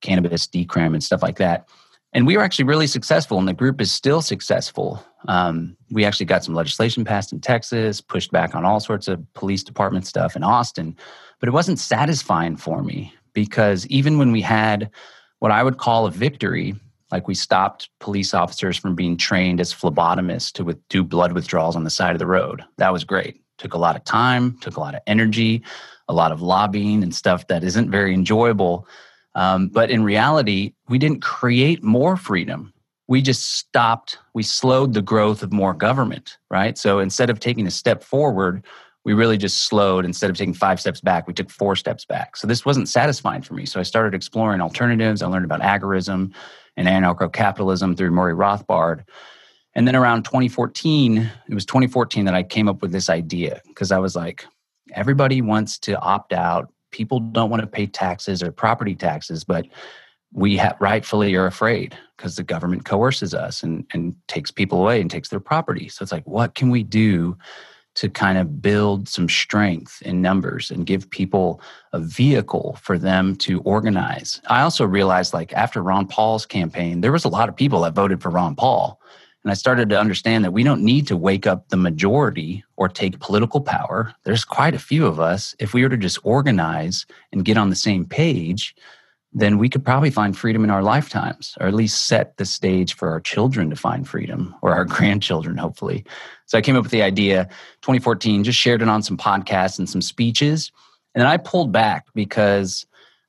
cannabis 0.03 0.45
decrim 0.45 0.93
and 0.93 1.03
stuff 1.03 1.23
like 1.23 1.37
that. 1.37 1.67
And 2.13 2.27
we 2.27 2.37
were 2.37 2.43
actually 2.43 2.65
really 2.65 2.85
successful, 2.85 3.39
and 3.39 3.47
the 3.47 3.53
group 3.53 3.81
is 3.81 3.91
still 3.91 4.21
successful. 4.21 5.03
Um, 5.27 5.75
we 5.89 6.05
actually 6.05 6.27
got 6.27 6.43
some 6.43 6.53
legislation 6.53 7.03
passed 7.03 7.33
in 7.33 7.39
Texas, 7.41 8.01
pushed 8.01 8.31
back 8.31 8.53
on 8.53 8.65
all 8.65 8.79
sorts 8.79 9.07
of 9.07 9.25
police 9.33 9.63
department 9.63 10.05
stuff 10.05 10.35
in 10.35 10.43
Austin, 10.43 10.95
but 11.39 11.49
it 11.49 11.53
wasn't 11.53 11.79
satisfying 11.79 12.55
for 12.55 12.83
me 12.83 13.11
because 13.33 13.87
even 13.87 14.19
when 14.19 14.31
we 14.31 14.41
had 14.41 14.91
what 15.39 15.51
I 15.51 15.63
would 15.63 15.77
call 15.77 16.05
a 16.05 16.11
victory, 16.11 16.75
like 17.11 17.27
we 17.27 17.33
stopped 17.33 17.89
police 17.99 18.33
officers 18.33 18.77
from 18.77 18.95
being 18.95 19.17
trained 19.17 19.59
as 19.59 19.73
phlebotomists 19.73 20.51
to 20.53 20.63
with, 20.63 20.87
do 20.89 21.03
blood 21.03 21.31
withdrawals 21.31 21.75
on 21.75 21.83
the 21.83 21.89
side 21.89 22.13
of 22.13 22.19
the 22.19 22.27
road. 22.27 22.63
That 22.77 22.93
was 22.93 23.03
great. 23.03 23.41
Took 23.57 23.73
a 23.73 23.79
lot 23.79 23.95
of 23.95 24.03
time, 24.03 24.57
took 24.59 24.77
a 24.77 24.79
lot 24.79 24.93
of 24.93 25.01
energy, 25.07 25.63
a 26.07 26.13
lot 26.13 26.31
of 26.31 26.41
lobbying 26.41 27.01
and 27.01 27.13
stuff 27.13 27.47
that 27.47 27.63
isn't 27.63 27.89
very 27.89 28.13
enjoyable 28.13 28.87
um, 29.35 29.67
but 29.67 29.89
in 29.89 30.03
reality, 30.03 30.73
we 30.89 30.97
didn't 30.97 31.21
create 31.21 31.83
more 31.83 32.17
freedom. 32.17 32.73
We 33.07 33.21
just 33.21 33.57
stopped, 33.57 34.17
we 34.33 34.43
slowed 34.43 34.93
the 34.93 35.01
growth 35.01 35.43
of 35.43 35.51
more 35.51 35.73
government, 35.73 36.37
right? 36.49 36.77
So 36.77 36.99
instead 36.99 37.29
of 37.29 37.39
taking 37.39 37.67
a 37.67 37.71
step 37.71 38.03
forward, 38.03 38.63
we 39.05 39.13
really 39.13 39.37
just 39.37 39.67
slowed. 39.67 40.05
Instead 40.05 40.29
of 40.29 40.37
taking 40.37 40.53
five 40.53 40.79
steps 40.79 41.01
back, 41.01 41.27
we 41.27 41.33
took 41.33 41.49
four 41.49 41.75
steps 41.75 42.05
back. 42.05 42.37
So 42.37 42.47
this 42.47 42.65
wasn't 42.65 42.87
satisfying 42.87 43.41
for 43.41 43.53
me. 43.53 43.65
So 43.65 43.79
I 43.79 43.83
started 43.83 44.15
exploring 44.15 44.61
alternatives. 44.61 45.21
I 45.21 45.27
learned 45.27 45.45
about 45.45 45.61
agorism 45.61 46.33
and 46.77 46.87
anarcho 46.87 47.31
capitalism 47.31 47.95
through 47.95 48.11
Murray 48.11 48.33
Rothbard. 48.33 49.03
And 49.75 49.87
then 49.87 49.95
around 49.95 50.23
2014, 50.23 51.31
it 51.49 51.53
was 51.53 51.65
2014 51.65 52.25
that 52.25 52.35
I 52.35 52.43
came 52.43 52.69
up 52.69 52.81
with 52.81 52.91
this 52.91 53.09
idea 53.09 53.61
because 53.67 53.91
I 53.91 53.97
was 53.97 54.15
like, 54.15 54.45
everybody 54.93 55.41
wants 55.41 55.79
to 55.79 55.99
opt 55.99 56.31
out 56.31 56.72
people 56.93 57.19
don't 57.19 57.49
want 57.49 57.61
to 57.61 57.67
pay 57.67 57.87
taxes 57.87 58.41
or 58.41 58.53
property 58.53 58.95
taxes, 58.95 59.43
but 59.43 59.65
we 60.31 60.57
ha- 60.57 60.77
rightfully 60.79 61.35
are 61.35 61.45
afraid 61.45 61.97
because 62.15 62.37
the 62.37 62.43
government 62.43 62.85
coerces 62.85 63.33
us 63.33 63.61
and, 63.63 63.85
and 63.93 64.15
takes 64.27 64.49
people 64.49 64.79
away 64.79 65.01
and 65.01 65.11
takes 65.11 65.29
their 65.29 65.41
property. 65.41 65.89
So 65.89 66.01
it's 66.01 66.11
like, 66.11 66.25
what 66.25 66.55
can 66.55 66.69
we 66.69 66.83
do 66.83 67.37
to 67.95 68.09
kind 68.09 68.39
of 68.39 68.59
build 68.59 69.07
some 69.07 69.29
strength 69.29 70.01
in 70.01 70.21
numbers 70.21 70.71
and 70.71 70.87
give 70.87 71.07
people 71.11 71.61
a 71.91 71.99
vehicle 71.99 72.77
for 72.81 72.97
them 72.97 73.35
to 73.35 73.59
organize? 73.61 74.41
I 74.47 74.61
also 74.61 74.85
realized, 74.85 75.33
like, 75.33 75.53
after 75.53 75.83
Ron 75.83 76.07
Paul's 76.07 76.47
campaign, 76.47 77.01
there 77.01 77.11
was 77.11 77.25
a 77.25 77.29
lot 77.29 77.49
of 77.49 77.55
people 77.55 77.81
that 77.81 77.93
voted 77.93 78.21
for 78.21 78.31
Ron 78.31 78.55
Paul. 78.55 78.99
And 79.43 79.51
I 79.51 79.55
started 79.55 79.89
to 79.89 79.99
understand 79.99 80.45
that 80.45 80.53
we 80.53 80.63
don't 80.63 80.83
need 80.83 81.07
to 81.07 81.17
wake 81.17 81.45
up 81.45 81.67
the 81.69 81.77
majority 81.77 82.63
or 82.77 82.87
take 82.87 83.19
political 83.19 83.59
power. 83.59 84.13
There's 84.23 84.45
quite 84.45 84.73
a 84.73 84.79
few 84.79 85.05
of 85.05 85.19
us. 85.19 85.53
If 85.59 85.73
we 85.73 85.83
were 85.83 85.89
to 85.89 85.97
just 85.97 86.19
organize 86.23 87.05
and 87.31 87.43
get 87.43 87.57
on 87.57 87.69
the 87.69 87.75
same 87.75 88.05
page, 88.05 88.73
then 89.33 89.57
we 89.57 89.67
could 89.67 89.83
probably 89.83 90.11
find 90.11 90.37
freedom 90.37 90.63
in 90.63 90.69
our 90.69 90.83
lifetimes, 90.83 91.57
or 91.59 91.67
at 91.67 91.73
least 91.73 92.05
set 92.05 92.37
the 92.37 92.45
stage 92.45 92.93
for 92.93 93.09
our 93.09 93.19
children 93.19 93.69
to 93.69 93.75
find 93.75 94.07
freedom, 94.07 94.55
or 94.61 94.71
our 94.71 94.85
grandchildren, 94.85 95.57
hopefully. 95.57 96.05
So 96.45 96.57
I 96.57 96.61
came 96.61 96.75
up 96.75 96.83
with 96.83 96.91
the 96.91 97.01
idea 97.01 97.45
2014, 97.81 98.43
just 98.43 98.59
shared 98.59 98.81
it 98.81 98.89
on 98.89 99.01
some 99.01 99.17
podcasts 99.17 99.79
and 99.79 99.89
some 99.89 100.01
speeches. 100.01 100.71
And 101.15 101.21
then 101.21 101.27
I 101.27 101.37
pulled 101.37 101.71
back 101.71 102.05
because 102.13 102.85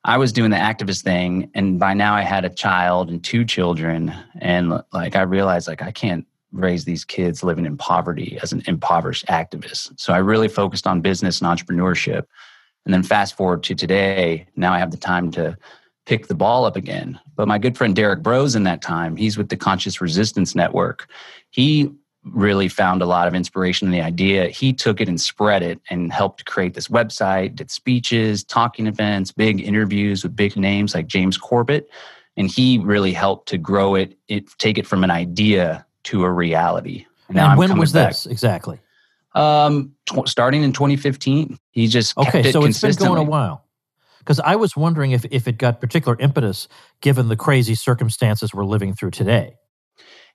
I 0.07 0.19
was 0.19 0.33
doing 0.33 0.51
the 0.51 0.59
activist 0.59 1.03
thing, 1.03 1.51
and 1.55 1.79
by 1.79 1.95
now 1.95 2.15
I 2.15 2.23
had 2.23 2.45
a 2.45 2.51
child 2.51 3.09
and 3.09 3.25
two 3.25 3.45
children, 3.45 4.15
and 4.39 4.83
like 4.93 5.17
I 5.17 5.23
realized 5.23 5.67
like 5.67 5.83
I 5.83 5.93
can't 5.93 6.27
raise 6.53 6.85
these 6.85 7.05
kids 7.05 7.43
living 7.43 7.67
in 7.67 7.77
poverty 7.77 8.39
as 8.43 8.53
an 8.53 8.63
impoverished 8.67 9.27
activist. 9.27 9.99
So 9.99 10.13
I 10.13 10.19
really 10.19 10.49
focused 10.49 10.87
on 10.87 11.01
business 11.01 11.41
and 11.41 11.49
entrepreneurship. 11.49 12.27
And 12.85 12.93
then 12.93 13.03
fast 13.03 13.37
forward 13.37 13.63
to 13.65 13.75
today, 13.75 14.47
now 14.57 14.73
I 14.73 14.79
have 14.79 14.91
the 14.91 14.97
time 14.97 15.31
to 15.33 15.57
pick 16.07 16.27
the 16.27 16.35
ball 16.35 16.65
up 16.65 16.77
again. 16.77 17.19
But 17.35 17.49
my 17.49 17.59
good 17.59 17.77
friend 17.77 17.97
Derrick 17.97 18.23
Broze 18.23 18.55
in 18.55 18.65
that 18.65 18.83
time, 18.83 19.17
he's 19.17 19.39
with 19.39 19.49
the 19.49 19.57
Conscious 19.57 20.01
Resistance 20.01 20.55
Network. 20.55 21.09
He 21.51 21.91
really 22.25 22.69
found 22.69 23.03
a 23.03 23.07
lot 23.07 23.29
of 23.29 23.35
inspiration 23.35 23.87
in 23.87 23.93
the 23.93 24.01
idea. 24.01 24.49
He 24.49 24.73
took 24.73 25.01
it 25.01 25.09
and 25.09 25.21
spread 25.21 25.63
it 25.63 25.81
and 25.91 26.13
helped 26.13 26.47
create 26.47 26.75
this 26.75 26.89
website, 26.89 27.55
did 27.57 27.71
speeches, 27.71 28.43
talking 28.43 28.87
events, 28.87 29.31
big 29.31 29.61
interviews 29.61 30.23
with 30.23 30.35
big 30.35 30.57
names 30.57 30.95
like 30.95 31.07
James 31.07 31.37
Corbett. 31.37 31.91
And 32.37 32.51
he 32.51 32.79
really 32.79 33.13
helped 33.13 33.49
to 33.51 33.59
grow 33.59 33.95
it, 33.95 34.17
it 34.29 34.45
take 34.59 34.79
it 34.79 34.87
from 34.87 35.05
an 35.05 35.11
idea 35.11 35.87
to 36.05 36.25
a 36.25 36.31
reality. 36.31 37.07
Now 37.29 37.51
and 37.51 37.59
when 37.59 37.79
was 37.79 37.93
back. 37.93 38.11
this 38.11 38.27
exactly? 38.27 38.81
Um, 39.35 39.95
tw- 40.07 40.29
starting 40.29 40.63
in 40.63 40.73
2015. 40.73 41.59
He 41.73 41.87
just 41.87 42.17
okay. 42.17 42.41
It 42.49 42.53
so 42.53 42.65
it's 42.65 42.81
been 42.81 42.95
going 42.95 43.19
a 43.19 43.23
while. 43.23 43.65
Because 44.19 44.41
I 44.41 44.57
was 44.57 44.77
wondering 44.77 45.13
if 45.13 45.25
if 45.31 45.49
it 45.49 45.59
got 45.59 45.81
particular 45.81 46.17
impetus 46.19 46.69
given 47.01 47.29
the 47.29 47.37
crazy 47.37 47.75
circumstances 47.75 48.55
we're 48.55 48.65
living 48.65 48.95
through 48.95 49.11
today. 49.11 49.57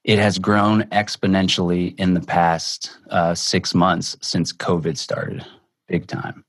It 0.06 0.18
has 0.18 0.40
grown 0.40 0.84
exponentially 0.84 2.00
in 2.00 2.14
the 2.14 2.22
past 2.22 2.98
uh, 3.10 3.36
six 3.36 3.76
months 3.76 4.16
since 4.22 4.54
COVID 4.54 4.98
started, 4.98 5.46
big 5.88 6.08
time. 6.08 6.46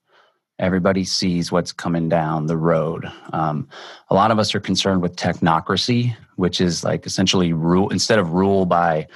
Everybody 0.60 1.04
sees 1.04 1.50
what's 1.50 1.72
coming 1.72 2.08
down 2.08 2.46
the 2.46 2.56
road. 2.56 3.10
Um, 3.32 3.66
a 4.08 4.14
lot 4.14 4.30
of 4.30 4.38
us 4.38 4.54
are 4.54 4.60
concerned 4.60 5.02
with 5.02 5.16
technocracy, 5.16 6.14
which 6.36 6.60
is 6.60 6.84
like 6.84 7.06
essentially 7.06 7.52
rule 7.52 7.88
instead 7.88 8.18
of 8.18 8.30
rule 8.30 8.66
by 8.66 9.08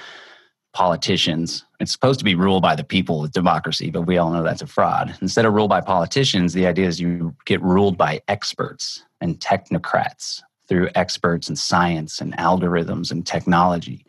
politicians. 0.73 1.63
It's 1.79 1.93
supposed 1.93 2.19
to 2.19 2.25
be 2.25 2.35
ruled 2.35 2.61
by 2.61 2.75
the 2.75 2.83
people 2.83 3.21
with 3.21 3.31
democracy, 3.31 3.89
but 3.89 4.01
we 4.01 4.17
all 4.17 4.31
know 4.31 4.43
that's 4.43 4.61
a 4.61 4.67
fraud. 4.67 5.15
Instead 5.21 5.45
of 5.45 5.53
ruled 5.53 5.69
by 5.69 5.79
politicians, 5.79 6.51
the 6.51 6.67
idea 6.67 6.87
is 6.87 6.99
you 6.99 7.33
get 7.45 7.61
ruled 7.61 7.97
by 7.97 8.21
experts 8.27 9.03
and 9.21 9.39
technocrats 9.39 10.41
through 10.67 10.89
experts 10.95 11.49
in 11.49 11.55
science 11.55 12.21
and 12.21 12.35
algorithms 12.37 13.11
and 13.11 13.25
technology. 13.25 14.05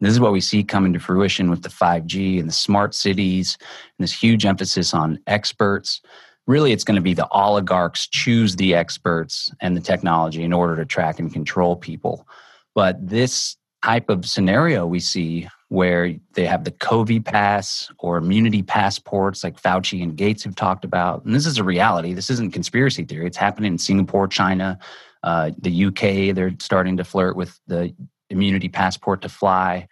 And 0.00 0.06
this 0.06 0.12
is 0.12 0.20
what 0.20 0.32
we 0.32 0.40
see 0.40 0.62
coming 0.62 0.92
to 0.92 1.00
fruition 1.00 1.50
with 1.50 1.62
the 1.62 1.68
5G 1.68 2.38
and 2.38 2.48
the 2.48 2.52
smart 2.52 2.94
cities 2.94 3.58
and 3.60 4.04
this 4.04 4.12
huge 4.12 4.46
emphasis 4.46 4.94
on 4.94 5.18
experts. 5.26 6.00
Really, 6.46 6.72
it's 6.72 6.84
going 6.84 6.96
to 6.96 7.02
be 7.02 7.14
the 7.14 7.28
oligarchs 7.30 8.06
choose 8.06 8.56
the 8.56 8.74
experts 8.74 9.52
and 9.60 9.76
the 9.76 9.80
technology 9.80 10.42
in 10.42 10.52
order 10.52 10.76
to 10.76 10.86
track 10.86 11.18
and 11.18 11.32
control 11.32 11.76
people. 11.76 12.26
But 12.74 13.06
this 13.06 13.56
type 13.84 14.08
of 14.08 14.26
scenario 14.26 14.86
we 14.86 15.00
see 15.00 15.48
where 15.68 16.14
they 16.32 16.46
have 16.46 16.64
the 16.64 16.70
COVID 16.70 17.24
pass 17.24 17.90
or 17.98 18.16
immunity 18.16 18.62
passports 18.62 19.44
like 19.44 19.60
Fauci 19.60 20.02
and 20.02 20.16
Gates 20.16 20.42
have 20.44 20.54
talked 20.54 20.84
about. 20.84 21.24
And 21.24 21.34
this 21.34 21.46
is 21.46 21.58
a 21.58 21.64
reality. 21.64 22.14
This 22.14 22.30
isn't 22.30 22.52
conspiracy 22.52 23.04
theory. 23.04 23.26
It's 23.26 23.36
happening 23.36 23.72
in 23.72 23.78
Singapore, 23.78 24.26
China, 24.28 24.78
uh, 25.22 25.50
the 25.58 25.86
UK. 25.86 26.34
They're 26.34 26.54
starting 26.60 26.96
to 26.96 27.04
flirt 27.04 27.36
with 27.36 27.58
the 27.66 27.94
immunity 28.30 28.68
passport 28.68 29.22
to 29.22 29.28
fly. 29.28 29.88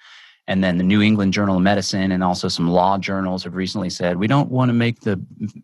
And 0.48 0.62
then 0.62 0.78
the 0.78 0.84
New 0.84 1.02
England 1.02 1.32
Journal 1.32 1.56
of 1.56 1.62
Medicine 1.62 2.12
and 2.12 2.22
also 2.22 2.46
some 2.46 2.68
law 2.68 2.98
journals 2.98 3.42
have 3.42 3.56
recently 3.56 3.90
said 3.90 4.16
we 4.16 4.28
don't 4.28 4.50
want 4.50 4.68
to 4.68 4.72
make 4.72 5.00
the 5.00 5.20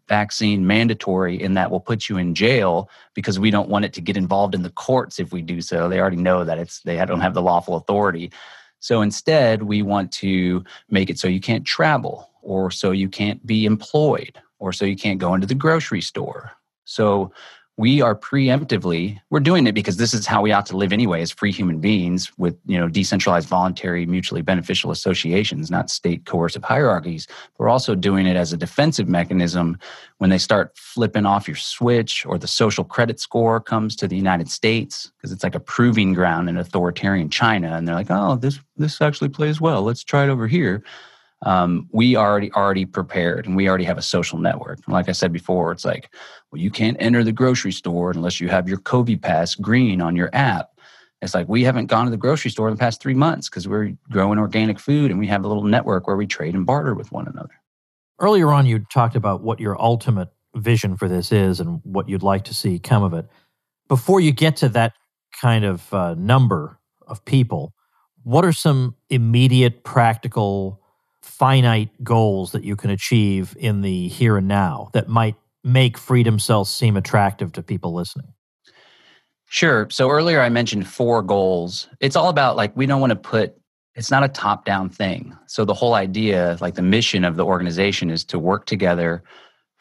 vaccine 0.08 0.66
mandatory 0.66 1.40
in 1.40 1.54
that 1.54 1.70
we'll 1.70 1.78
put 1.80 2.08
you 2.08 2.16
in 2.16 2.34
jail 2.34 2.90
because 3.14 3.38
we 3.38 3.50
don't 3.50 3.68
want 3.68 3.84
it 3.84 3.92
to 3.92 4.00
get 4.00 4.16
involved 4.16 4.54
in 4.56 4.62
the 4.62 4.70
courts 4.70 5.20
if 5.20 5.32
we 5.32 5.40
do 5.40 5.60
so. 5.60 5.88
They 5.88 6.00
already 6.00 6.16
know 6.16 6.44
that 6.44 6.58
it's 6.58 6.80
they 6.80 6.96
don't 7.04 7.20
have 7.20 7.34
the 7.34 7.42
lawful 7.42 7.76
authority. 7.76 8.32
So 8.80 9.02
instead, 9.02 9.62
we 9.62 9.82
want 9.82 10.10
to 10.14 10.64
make 10.90 11.08
it 11.08 11.18
so 11.18 11.28
you 11.28 11.40
can't 11.40 11.64
travel 11.64 12.28
or 12.42 12.72
so 12.72 12.90
you 12.90 13.08
can't 13.08 13.44
be 13.46 13.64
employed 13.64 14.36
or 14.58 14.72
so 14.72 14.84
you 14.84 14.96
can't 14.96 15.20
go 15.20 15.34
into 15.34 15.46
the 15.46 15.54
grocery 15.54 16.00
store. 16.00 16.50
So 16.84 17.32
we 17.78 18.02
are 18.02 18.14
preemptively 18.14 19.18
we're 19.30 19.40
doing 19.40 19.66
it 19.66 19.72
because 19.72 19.96
this 19.96 20.12
is 20.12 20.26
how 20.26 20.42
we 20.42 20.52
ought 20.52 20.66
to 20.66 20.76
live 20.76 20.92
anyway 20.92 21.22
as 21.22 21.30
free 21.30 21.50
human 21.50 21.80
beings 21.80 22.30
with 22.36 22.56
you 22.66 22.78
know 22.78 22.88
decentralized 22.88 23.48
voluntary 23.48 24.04
mutually 24.04 24.42
beneficial 24.42 24.90
associations 24.90 25.70
not 25.70 25.88
state 25.90 26.26
coercive 26.26 26.62
hierarchies. 26.62 27.26
We're 27.58 27.70
also 27.70 27.94
doing 27.94 28.26
it 28.26 28.36
as 28.36 28.52
a 28.52 28.56
defensive 28.56 29.08
mechanism 29.08 29.78
when 30.18 30.30
they 30.30 30.38
start 30.38 30.76
flipping 30.76 31.26
off 31.26 31.48
your 31.48 31.56
switch 31.56 32.26
or 32.26 32.38
the 32.38 32.46
social 32.46 32.84
credit 32.84 33.18
score 33.18 33.60
comes 33.60 33.96
to 33.96 34.06
the 34.06 34.16
united 34.16 34.50
states 34.50 35.10
because 35.16 35.32
it's 35.32 35.42
like 35.42 35.54
a 35.54 35.60
proving 35.60 36.12
ground 36.12 36.48
in 36.48 36.56
authoritarian 36.58 37.30
china 37.30 37.74
and 37.74 37.88
they're 37.88 37.94
like 37.94 38.10
oh 38.10 38.36
this 38.36 38.60
this 38.76 39.00
actually 39.00 39.30
plays 39.30 39.60
well. 39.60 39.82
Let's 39.82 40.04
try 40.04 40.24
it 40.24 40.28
over 40.28 40.46
here. 40.46 40.82
Um, 41.44 41.88
we 41.92 42.16
already 42.16 42.52
already 42.52 42.84
prepared 42.84 43.46
and 43.46 43.56
we 43.56 43.68
already 43.68 43.84
have 43.84 43.98
a 43.98 44.02
social 44.02 44.38
network. 44.38 44.78
And 44.86 44.92
like 44.92 45.08
I 45.08 45.12
said 45.12 45.32
before, 45.32 45.72
it's 45.72 45.84
like, 45.84 46.12
well, 46.52 46.60
you 46.60 46.70
can't 46.70 46.98
enter 47.00 47.24
the 47.24 47.32
grocery 47.32 47.72
store 47.72 48.10
unless 48.10 48.38
you 48.38 48.48
have 48.48 48.68
your 48.68 48.78
COVID 48.78 49.22
pass 49.22 49.54
green 49.54 50.02
on 50.02 50.14
your 50.14 50.28
app. 50.34 50.68
It's 51.22 51.34
like 51.34 51.48
we 51.48 51.64
haven't 51.64 51.86
gone 51.86 52.04
to 52.04 52.10
the 52.10 52.16
grocery 52.16 52.50
store 52.50 52.68
in 52.68 52.74
the 52.74 52.78
past 52.78 53.00
three 53.00 53.14
months 53.14 53.48
because 53.48 53.66
we're 53.66 53.96
growing 54.10 54.38
organic 54.38 54.78
food 54.78 55.10
and 55.10 55.18
we 55.18 55.26
have 55.28 55.44
a 55.44 55.48
little 55.48 55.64
network 55.64 56.06
where 56.06 56.16
we 56.16 56.26
trade 56.26 56.54
and 56.54 56.66
barter 56.66 56.94
with 56.94 57.10
one 57.10 57.26
another. 57.26 57.54
Earlier 58.20 58.50
on, 58.52 58.66
you 58.66 58.80
talked 58.80 59.16
about 59.16 59.40
what 59.40 59.60
your 59.60 59.80
ultimate 59.80 60.28
vision 60.54 60.96
for 60.96 61.08
this 61.08 61.32
is 61.32 61.58
and 61.58 61.80
what 61.84 62.08
you'd 62.08 62.22
like 62.22 62.44
to 62.44 62.54
see 62.54 62.78
come 62.78 63.02
of 63.02 63.14
it. 63.14 63.26
Before 63.88 64.20
you 64.20 64.32
get 64.32 64.56
to 64.56 64.68
that 64.70 64.92
kind 65.40 65.64
of 65.64 65.92
uh, 65.94 66.14
number 66.18 66.78
of 67.06 67.24
people, 67.24 67.72
what 68.24 68.44
are 68.44 68.52
some 68.52 68.94
immediate 69.08 69.84
practical 69.84 70.82
finite 71.22 71.90
goals 72.04 72.52
that 72.52 72.64
you 72.64 72.76
can 72.76 72.90
achieve 72.90 73.56
in 73.58 73.80
the 73.80 74.08
here 74.08 74.36
and 74.36 74.48
now 74.48 74.90
that 74.92 75.08
might 75.08 75.36
make 75.64 75.96
freedom 75.98 76.38
cells 76.38 76.70
seem 76.70 76.96
attractive 76.96 77.52
to 77.52 77.62
people 77.62 77.94
listening? 77.94 78.32
Sure. 79.46 79.88
So 79.90 80.08
earlier 80.08 80.40
I 80.40 80.48
mentioned 80.48 80.88
four 80.88 81.22
goals. 81.22 81.88
It's 82.00 82.16
all 82.16 82.28
about 82.28 82.56
like 82.56 82.74
we 82.76 82.86
don't 82.86 83.00
want 83.00 83.10
to 83.10 83.16
put 83.16 83.54
it's 83.94 84.10
not 84.10 84.24
a 84.24 84.28
top 84.28 84.64
down 84.64 84.88
thing. 84.88 85.36
So 85.46 85.66
the 85.66 85.74
whole 85.74 85.94
idea, 85.94 86.56
like 86.62 86.74
the 86.74 86.82
mission 86.82 87.24
of 87.24 87.36
the 87.36 87.44
organization 87.44 88.10
is 88.10 88.24
to 88.24 88.38
work 88.38 88.64
together 88.64 89.22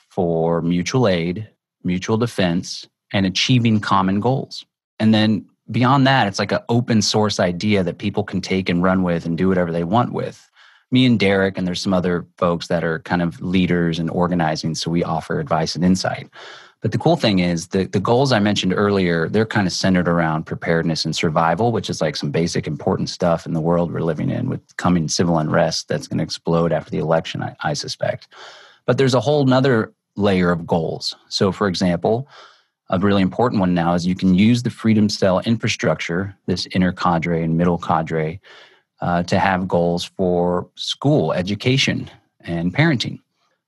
for 0.09 0.61
mutual 0.61 1.07
aid, 1.07 1.49
mutual 1.85 2.17
defense, 2.17 2.85
and 3.13 3.25
achieving 3.25 3.79
common 3.79 4.19
goals. 4.19 4.65
And 4.99 5.13
then 5.13 5.45
beyond 5.71 6.05
that, 6.07 6.27
it's 6.27 6.39
like 6.39 6.51
an 6.51 6.59
open 6.67 7.01
source 7.01 7.39
idea 7.39 7.83
that 7.83 7.99
people 7.99 8.25
can 8.25 8.41
take 8.41 8.67
and 8.67 8.83
run 8.83 9.03
with 9.03 9.25
and 9.25 9.37
do 9.37 9.47
whatever 9.47 9.71
they 9.71 9.85
want 9.85 10.11
with 10.11 10.50
me 10.91 11.05
and 11.05 11.19
Derrick, 11.19 11.57
and 11.57 11.65
there's 11.65 11.81
some 11.81 11.93
other 11.93 12.25
folks 12.37 12.67
that 12.67 12.83
are 12.83 12.99
kind 12.99 13.21
of 13.21 13.41
leaders 13.41 13.97
and 13.97 14.09
organizing. 14.09 14.75
So 14.75 14.91
we 14.91 15.03
offer 15.03 15.39
advice 15.39 15.75
and 15.75 15.83
insight. 15.85 16.29
But 16.81 16.91
the 16.91 16.97
cool 16.97 17.15
thing 17.15 17.39
is 17.39 17.67
the, 17.67 17.85
the 17.85 17.99
goals 17.99 18.31
I 18.31 18.39
mentioned 18.39 18.73
earlier, 18.75 19.29
they're 19.29 19.45
kind 19.45 19.67
of 19.67 19.73
centered 19.73 20.07
around 20.07 20.45
preparedness 20.45 21.05
and 21.05 21.15
survival, 21.15 21.71
which 21.71 21.89
is 21.91 22.01
like 22.01 22.15
some 22.15 22.31
basic 22.31 22.65
important 22.65 23.09
stuff 23.09 23.45
in 23.45 23.53
the 23.53 23.61
world 23.61 23.93
we're 23.93 24.01
living 24.01 24.31
in 24.31 24.49
with 24.49 24.61
coming 24.77 25.07
civil 25.07 25.37
unrest 25.37 25.87
that's 25.87 26.07
going 26.07 26.17
to 26.17 26.23
explode 26.23 26.73
after 26.73 26.89
the 26.89 26.97
election, 26.97 27.43
I, 27.43 27.55
I 27.61 27.73
suspect. 27.73 28.29
But 28.87 28.97
there's 28.97 29.13
a 29.13 29.19
whole 29.19 29.45
nother 29.45 29.93
layer 30.15 30.51
of 30.51 30.65
goals. 30.65 31.15
So, 31.29 31.51
for 31.51 31.67
example, 31.67 32.27
a 32.89 32.97
really 32.97 33.21
important 33.21 33.59
one 33.59 33.75
now 33.75 33.93
is 33.93 34.07
you 34.07 34.15
can 34.15 34.33
use 34.33 34.63
the 34.63 34.69
Freedom 34.71 35.07
Cell 35.07 35.39
infrastructure, 35.41 36.35
this 36.47 36.67
inner 36.73 36.91
cadre 36.91 37.43
and 37.43 37.57
middle 37.57 37.77
cadre, 37.77 38.41
uh, 39.01 39.23
to 39.23 39.39
have 39.39 39.67
goals 39.67 40.05
for 40.05 40.69
school, 40.75 41.33
education, 41.33 42.09
and 42.41 42.73
parenting. 42.73 43.19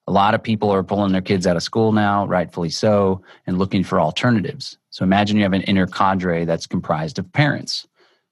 A 0.07 0.11
lot 0.11 0.33
of 0.33 0.43
people 0.43 0.69
are 0.69 0.83
pulling 0.83 1.11
their 1.11 1.21
kids 1.21 1.47
out 1.47 1.55
of 1.55 1.63
school 1.63 1.91
now, 1.91 2.25
rightfully 2.25 2.69
so, 2.69 3.21
and 3.47 3.57
looking 3.57 3.83
for 3.83 3.99
alternatives. 3.99 4.77
So 4.89 5.03
imagine 5.03 5.37
you 5.37 5.43
have 5.43 5.53
an 5.53 5.61
inner 5.63 5.87
cadre 5.87 6.45
that's 6.45 6.67
comprised 6.67 7.19
of 7.19 7.31
parents. 7.31 7.87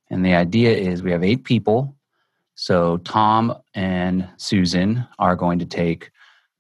And 0.10 0.26
the 0.26 0.34
idea 0.34 0.76
is 0.76 1.02
we 1.02 1.12
have 1.12 1.24
eight 1.24 1.46
people. 1.46 1.96
So 2.56 2.98
Tom 2.98 3.56
and 3.74 4.28
Susan 4.38 5.08
are 5.18 5.36
going 5.36 5.60
to 5.60 5.66
take 5.66 6.12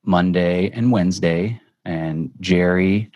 Monday 0.03 0.71
and 0.71 0.91
Wednesday, 0.91 1.59
and 1.85 2.31
Jerry 2.39 3.11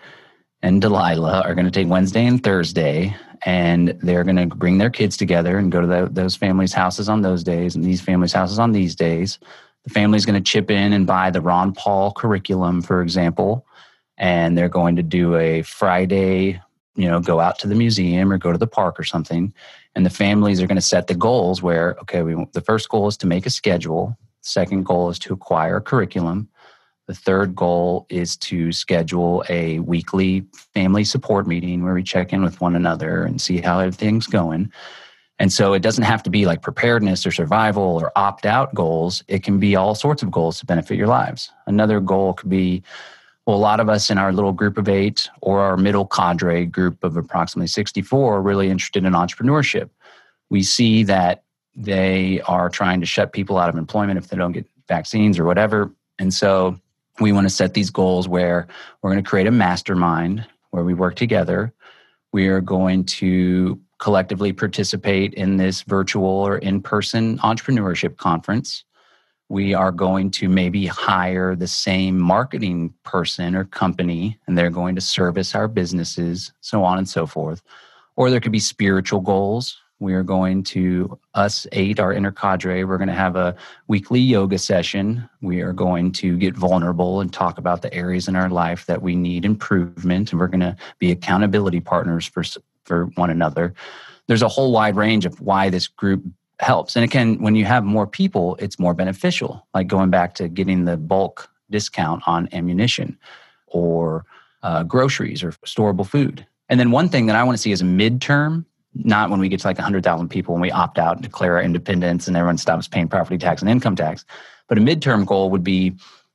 and 0.62 0.82
Delilah 0.82 1.42
are 1.42 1.56
going 1.56 1.66
to 1.66 1.72
take 1.72 1.88
Wednesday 1.88 2.26
and 2.26 2.44
Thursday, 2.44 3.16
and 3.44 3.90
they're 4.02 4.24
going 4.24 4.50
to 4.50 4.56
bring 4.56 4.78
their 4.78 4.90
kids 4.90 5.18
together 5.18 5.58
and 5.58 5.72
go 5.72 5.82
to 5.82 5.88
the, 5.88 6.10
those 6.12 6.36
families' 6.36 6.74
houses 6.74 7.10
on 7.10 7.22
those 7.22 7.44
days 7.44 7.76
and 7.76 7.84
these 7.84 8.02
families' 8.02 8.34
houses 8.34 8.60
on 8.60 8.72
these 8.72 8.96
days. 8.96 9.40
The 9.84 9.90
family's 9.90 10.26
going 10.26 10.42
to 10.42 10.52
chip 10.52 10.72
in 10.72 10.94
and 10.94 11.06
buy 11.06 11.30
the 11.30 11.42
Ron 11.42 11.74
Paul 11.74 12.12
curriculum, 12.12 12.82
for 12.82 13.02
example, 13.02 13.66
and 14.18 14.58
they're 14.58 14.70
going 14.70 14.96
to 14.96 15.04
do 15.04 15.36
a 15.36 15.62
Friday, 15.62 16.62
you 16.96 17.08
know, 17.08 17.20
go 17.20 17.40
out 17.40 17.60
to 17.60 17.68
the 17.68 17.76
museum 17.76 18.32
or 18.32 18.38
go 18.38 18.52
to 18.52 18.58
the 18.58 18.68
park 18.68 19.00
or 19.00 19.04
something. 19.04 19.54
And 19.96 20.06
the 20.06 20.10
families 20.10 20.62
are 20.62 20.68
going 20.68 20.76
to 20.76 20.82
set 20.82 21.08
the 21.08 21.16
goals 21.16 21.62
where, 21.62 21.96
okay, 22.02 22.24
we, 22.24 22.36
the 22.54 22.62
first 22.62 22.90
goal 22.90 23.08
is 23.08 23.18
to 23.18 23.28
make 23.28 23.46
a 23.46 23.50
schedule. 23.50 24.18
Second 24.42 24.86
goal 24.86 25.10
is 25.10 25.20
to 25.20 25.34
acquire 25.34 25.78
a 25.78 25.82
curriculum. 25.82 26.50
The 27.08 27.14
third 27.14 27.56
goal 27.56 28.08
is 28.10 28.36
to 28.38 28.72
schedule 28.72 29.44
a 29.48 29.80
weekly 29.80 30.46
family 30.74 31.04
support 31.04 31.48
meeting 31.48 31.84
where 31.84 31.94
we 31.94 32.04
check 32.04 32.34
in 32.34 32.44
with 32.44 32.62
one 32.62 32.76
another 32.76 33.24
and 33.24 33.40
see 33.40 33.60
how 33.62 33.80
everything's 33.80 34.28
going. 34.28 34.72
And 35.38 35.52
so 35.52 35.74
it 35.74 35.82
doesn't 35.82 36.04
have 36.06 36.24
to 36.24 36.30
be 36.30 36.46
like 36.46 36.62
preparedness 36.62 37.26
or 37.26 37.32
survival 37.32 37.84
or 37.84 38.12
opt 38.16 38.46
out 38.46 38.74
goals. 38.74 39.24
It 39.28 39.44
can 39.44 39.60
be 39.60 39.76
all 39.76 39.94
sorts 39.94 40.24
of 40.24 40.32
goals 40.32 40.60
to 40.60 40.66
benefit 40.66 40.98
your 40.98 41.08
lives. 41.08 41.52
Another 41.68 42.00
goal 42.00 42.34
could 42.34 42.50
be 42.50 42.84
well, 43.46 43.58
a 43.58 43.60
lot 43.60 43.80
of 43.80 43.90
us 43.90 44.10
in 44.10 44.18
our 44.18 44.34
little 44.34 44.54
group 44.54 44.78
of 44.78 44.90
eight 44.90 45.30
or 45.42 45.60
our 45.60 45.78
middle 45.78 46.08
cadre 46.08 46.66
group 46.66 47.04
of 47.04 47.16
approximately 47.16 47.68
64 47.68 48.38
are 48.38 48.42
really 48.42 48.70
interested 48.70 49.06
in 49.06 49.14
entrepreneurship. 49.14 49.90
We 50.50 50.64
see 50.64 51.04
that 51.04 51.44
they 51.76 52.42
are 52.42 52.70
trying 52.70 53.02
to 53.02 53.06
shut 53.06 53.34
people 53.34 53.60
out 53.60 53.70
of 53.70 53.76
employment 53.76 54.18
if 54.18 54.30
they 54.30 54.38
don't 54.38 54.52
get 54.52 54.66
vaccines 54.88 55.38
or 55.38 55.46
whatever. 55.46 55.92
And 56.18 56.34
so 56.34 56.80
we 57.20 57.32
want 57.32 57.46
to 57.46 57.54
set 57.54 57.74
these 57.74 57.90
goals 57.90 58.28
where 58.28 58.68
we're 59.02 59.12
going 59.12 59.24
to 59.24 59.30
create 59.30 59.48
a 59.48 59.52
mastermind 59.52 60.46
where 60.72 60.84
we 60.84 60.94
work 60.94 61.16
together. 61.16 61.74
We 62.34 62.48
are 62.48 62.62
going 62.62 63.06
to 63.06 63.80
collectively 64.00 64.52
participate 64.52 65.34
in 65.34 65.58
this 65.58 65.84
virtual 65.84 66.26
or 66.26 66.58
in 66.58 66.82
person 66.82 67.38
entrepreneurship 67.40 68.18
conference. 68.18 68.84
We 69.48 69.74
are 69.74 69.92
going 69.92 70.32
to 70.32 70.50
maybe 70.50 70.86
hire 70.88 71.56
the 71.56 71.68
same 71.68 72.20
marketing 72.20 72.94
person 73.04 73.56
or 73.56 73.64
company, 73.64 74.38
and 74.48 74.58
they're 74.58 74.70
going 74.70 74.96
to 74.96 75.02
service 75.02 75.56
our 75.56 75.68
businesses, 75.68 76.52
so 76.62 76.84
on 76.84 76.98
and 76.98 77.08
so 77.08 77.26
forth. 77.26 77.62
Or 78.18 78.30
there 78.30 78.40
could 78.40 78.52
be 78.52 78.60
spiritual 78.60 79.22
goals 79.22 79.78
we 80.06 80.14
are 80.14 80.24
going 80.24 80.62
to, 80.62 81.18
us 81.34 81.66
eight, 81.72 82.00
our 82.00 82.14
inner 82.14 82.32
cadre, 82.32 82.84
we're 82.84 83.00
going 83.00 83.10
to 83.10 83.14
have 83.14 83.36
a 83.36 83.56
weekly 83.88 84.20
yoga 84.20 84.60
session. 84.60 85.28
We 85.42 85.62
are 85.62 85.74
going 85.74 86.12
to 86.14 86.38
get 86.38 86.56
vulnerable 86.56 87.22
and 87.22 87.34
talk 87.34 87.58
about 87.58 87.82
the 87.82 87.92
areas 87.92 88.28
in 88.28 88.36
our 88.36 88.48
life 88.48 88.86
that 88.86 89.02
we 89.02 89.16
need 89.16 89.46
improvement. 89.46 90.32
And 90.32 90.40
we're 90.40 90.48
going 90.48 90.60
to 90.60 90.78
be 91.00 91.12
accountability 91.12 91.80
partners 91.80 92.28
for, 92.28 92.44
for 92.84 93.08
one 93.16 93.32
another. 93.32 93.74
There's 94.28 94.44
a 94.44 94.48
whole 94.48 94.72
wide 94.72 94.96
range 94.96 95.26
of 95.26 95.42
why 95.42 95.72
this 95.72 95.88
group 95.88 96.24
helps. 96.60 96.96
And 96.96 97.04
again, 97.04 97.42
when 97.42 97.56
you 97.56 97.66
have 97.66 97.84
more 97.84 98.06
people, 98.06 98.56
it's 98.60 98.78
more 98.78 98.94
beneficial, 98.94 99.68
like 99.74 99.88
going 99.88 100.12
back 100.12 100.36
to 100.36 100.48
getting 100.48 100.86
the 100.86 100.98
bulk 100.98 101.50
discount 101.72 102.22
on 102.28 102.48
ammunition 102.54 103.18
or 103.66 104.24
uh, 104.62 104.84
groceries 104.84 105.44
or 105.44 105.52
storable 105.66 106.06
food. 106.06 106.46
And 106.70 106.80
then 106.80 106.92
one 106.92 107.10
thing 107.10 107.26
that 107.26 107.36
I 107.36 107.44
want 107.44 107.58
to 107.58 107.62
see 107.62 107.72
is 107.72 107.82
a 107.82 107.86
midterm 107.86 108.66
not 108.96 109.30
when 109.30 109.40
we 109.40 109.50
get 109.50 109.60
to 109.60 109.68
like 109.68 109.78
100,000 109.78 110.30
people 110.30 110.54
when 110.54 110.62
we 110.62 110.72
opt 110.72 110.98
out 110.98 111.18
and 111.18 111.24
declare 111.24 111.58
our 111.58 111.62
independence 111.62 112.28
and 112.28 112.38
everyone 112.38 112.58
stops 112.58 112.88
paying 112.88 113.08
property 113.08 113.38
tax 113.38 113.62
and 113.62 113.70
income 113.70 113.96
tax. 113.96 114.26
But 114.68 114.78
a 114.78 114.82
midterm 114.82 115.26
goal 115.26 115.50
would 115.52 115.64
be 115.64 115.94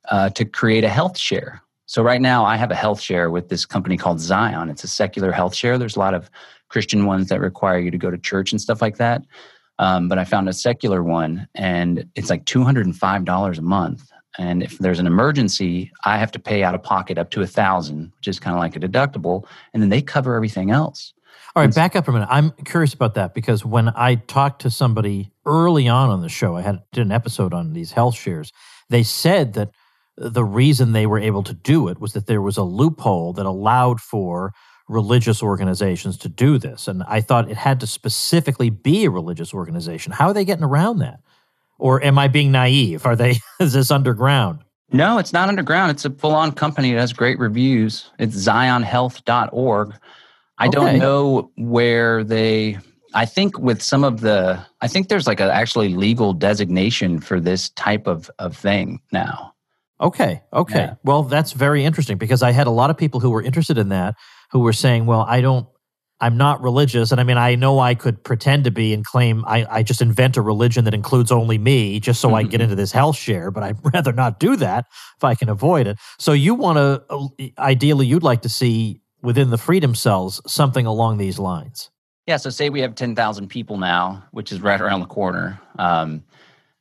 uh, 0.09 0.29
to 0.29 0.45
create 0.45 0.83
a 0.83 0.89
health 0.89 1.17
share. 1.17 1.61
So 1.85 2.01
right 2.03 2.21
now, 2.21 2.45
I 2.45 2.55
have 2.55 2.71
a 2.71 2.75
health 2.75 3.01
share 3.01 3.29
with 3.29 3.49
this 3.49 3.65
company 3.65 3.97
called 3.97 4.21
Zion. 4.21 4.69
It's 4.69 4.83
a 4.83 4.87
secular 4.87 5.31
health 5.31 5.53
share. 5.53 5.77
There's 5.77 5.97
a 5.97 5.99
lot 5.99 6.13
of 6.13 6.29
Christian 6.69 7.05
ones 7.05 7.27
that 7.27 7.41
require 7.41 7.79
you 7.79 7.91
to 7.91 7.97
go 7.97 8.09
to 8.09 8.17
church 8.17 8.53
and 8.53 8.61
stuff 8.61 8.81
like 8.81 8.97
that. 8.97 9.23
Um, 9.77 10.07
but 10.07 10.17
I 10.17 10.23
found 10.23 10.47
a 10.47 10.53
secular 10.53 11.03
one, 11.03 11.47
and 11.55 12.07
it's 12.15 12.29
like 12.29 12.45
$205 12.45 13.57
a 13.57 13.61
month. 13.61 14.11
And 14.37 14.63
if 14.63 14.77
there's 14.77 14.99
an 14.99 15.07
emergency, 15.07 15.91
I 16.05 16.17
have 16.17 16.31
to 16.31 16.39
pay 16.39 16.63
out 16.63 16.75
of 16.75 16.83
pocket 16.83 17.17
up 17.17 17.31
to 17.31 17.41
a 17.41 17.47
thousand, 17.47 18.13
which 18.17 18.27
is 18.27 18.39
kind 18.39 18.55
of 18.55 18.61
like 18.61 18.75
a 18.75 18.79
deductible, 18.79 19.45
and 19.73 19.81
then 19.81 19.89
they 19.89 20.01
cover 20.01 20.35
everything 20.35 20.71
else. 20.71 21.13
All 21.55 21.63
right, 21.63 21.73
back 21.73 21.95
up 21.95 22.07
a 22.07 22.11
minute. 22.11 22.29
I'm 22.31 22.51
curious 22.65 22.93
about 22.93 23.15
that 23.15 23.33
because 23.33 23.65
when 23.65 23.89
I 23.89 24.15
talked 24.15 24.61
to 24.61 24.71
somebody 24.71 25.31
early 25.45 25.87
on 25.87 26.09
on 26.09 26.21
the 26.21 26.29
show, 26.29 26.55
I 26.55 26.61
had 26.61 26.81
did 26.91 27.05
an 27.05 27.11
episode 27.11 27.53
on 27.53 27.73
these 27.73 27.91
health 27.91 28.15
shares. 28.15 28.53
They 28.89 29.03
said 29.03 29.53
that 29.53 29.71
the 30.17 30.43
reason 30.43 30.91
they 30.91 31.05
were 31.05 31.19
able 31.19 31.43
to 31.43 31.53
do 31.53 31.87
it 31.87 31.99
was 31.99 32.13
that 32.13 32.27
there 32.27 32.41
was 32.41 32.57
a 32.57 32.63
loophole 32.63 33.33
that 33.33 33.45
allowed 33.45 33.99
for 33.99 34.53
religious 34.87 35.41
organizations 35.41 36.17
to 36.17 36.29
do 36.29 36.57
this. 36.57 36.87
And 36.87 37.03
I 37.03 37.21
thought 37.21 37.49
it 37.49 37.57
had 37.57 37.79
to 37.79 37.87
specifically 37.87 38.69
be 38.69 39.05
a 39.05 39.09
religious 39.09 39.53
organization. 39.53 40.11
How 40.11 40.27
are 40.27 40.33
they 40.33 40.45
getting 40.45 40.65
around 40.65 40.99
that? 40.99 41.19
Or 41.79 42.03
am 42.03 42.19
I 42.19 42.27
being 42.27 42.51
naive? 42.51 43.05
Are 43.05 43.15
they 43.15 43.39
is 43.59 43.73
this 43.73 43.89
underground? 43.89 44.59
No, 44.93 45.17
it's 45.17 45.31
not 45.31 45.47
underground. 45.47 45.91
It's 45.91 46.03
a 46.03 46.09
full-on 46.09 46.51
company. 46.51 46.91
It 46.91 46.97
has 46.97 47.13
great 47.13 47.39
reviews. 47.39 48.11
It's 48.19 48.35
zionhealth.org. 48.35 49.93
I 50.61 50.67
okay. 50.67 50.75
don't 50.75 50.99
know 50.99 51.51
where 51.57 52.23
they 52.23 52.77
I 53.15 53.25
think 53.25 53.57
with 53.57 53.81
some 53.81 54.03
of 54.03 54.21
the 54.21 54.63
I 54.79 54.87
think 54.87 55.09
there's 55.09 55.25
like 55.25 55.39
a 55.39 55.51
actually 55.51 55.89
legal 55.89 56.33
designation 56.33 57.19
for 57.19 57.39
this 57.39 57.69
type 57.69 58.05
of 58.05 58.29
of 58.37 58.55
thing 58.55 58.99
now. 59.11 59.53
Okay. 59.99 60.41
Okay. 60.53 60.79
Yeah. 60.79 60.95
Well, 61.03 61.23
that's 61.23 61.53
very 61.53 61.83
interesting 61.83 62.17
because 62.17 62.43
I 62.43 62.51
had 62.51 62.67
a 62.67 62.71
lot 62.71 62.91
of 62.91 62.97
people 62.97 63.19
who 63.19 63.31
were 63.31 63.41
interested 63.41 63.79
in 63.79 63.89
that 63.89 64.15
who 64.51 64.59
were 64.59 64.73
saying, 64.73 65.07
"Well, 65.07 65.21
I 65.21 65.41
don't 65.41 65.67
I'm 66.21 66.37
not 66.37 66.61
religious. 66.61 67.11
And 67.11 67.19
I 67.19 67.23
mean, 67.23 67.37
I 67.37 67.55
know 67.55 67.79
I 67.79 67.95
could 67.95 68.23
pretend 68.23 68.65
to 68.65 68.71
be 68.71 68.93
and 68.93 69.03
claim 69.03 69.43
I, 69.47 69.65
I 69.69 69.83
just 69.83 70.03
invent 70.03 70.37
a 70.37 70.41
religion 70.41 70.85
that 70.85 70.93
includes 70.93 71.31
only 71.31 71.57
me 71.57 71.99
just 71.99 72.21
so 72.21 72.27
mm-hmm. 72.27 72.35
I 72.35 72.43
get 72.43 72.61
into 72.61 72.75
this 72.75 72.91
health 72.91 73.17
share, 73.17 73.49
but 73.49 73.63
I'd 73.63 73.77
rather 73.93 74.13
not 74.13 74.39
do 74.39 74.55
that 74.57 74.85
if 75.17 75.23
I 75.23 75.33
can 75.33 75.49
avoid 75.49 75.87
it. 75.87 75.97
So 76.19 76.31
you 76.31 76.53
want 76.53 76.77
to, 76.77 77.03
uh, 77.09 77.27
ideally, 77.57 78.05
you'd 78.05 78.23
like 78.23 78.43
to 78.43 78.49
see 78.49 79.00
within 79.21 79.49
the 79.49 79.57
freedom 79.57 79.95
cells 79.95 80.41
something 80.45 80.85
along 80.85 81.17
these 81.17 81.39
lines. 81.39 81.89
Yeah, 82.27 82.37
so 82.37 82.49
say 82.49 82.69
we 82.69 82.81
have 82.81 82.95
10,000 82.95 83.47
people 83.47 83.77
now, 83.77 84.23
which 84.31 84.51
is 84.51 84.61
right 84.61 84.79
around 84.79 84.99
the 84.99 85.07
corner, 85.07 85.59
um, 85.79 86.23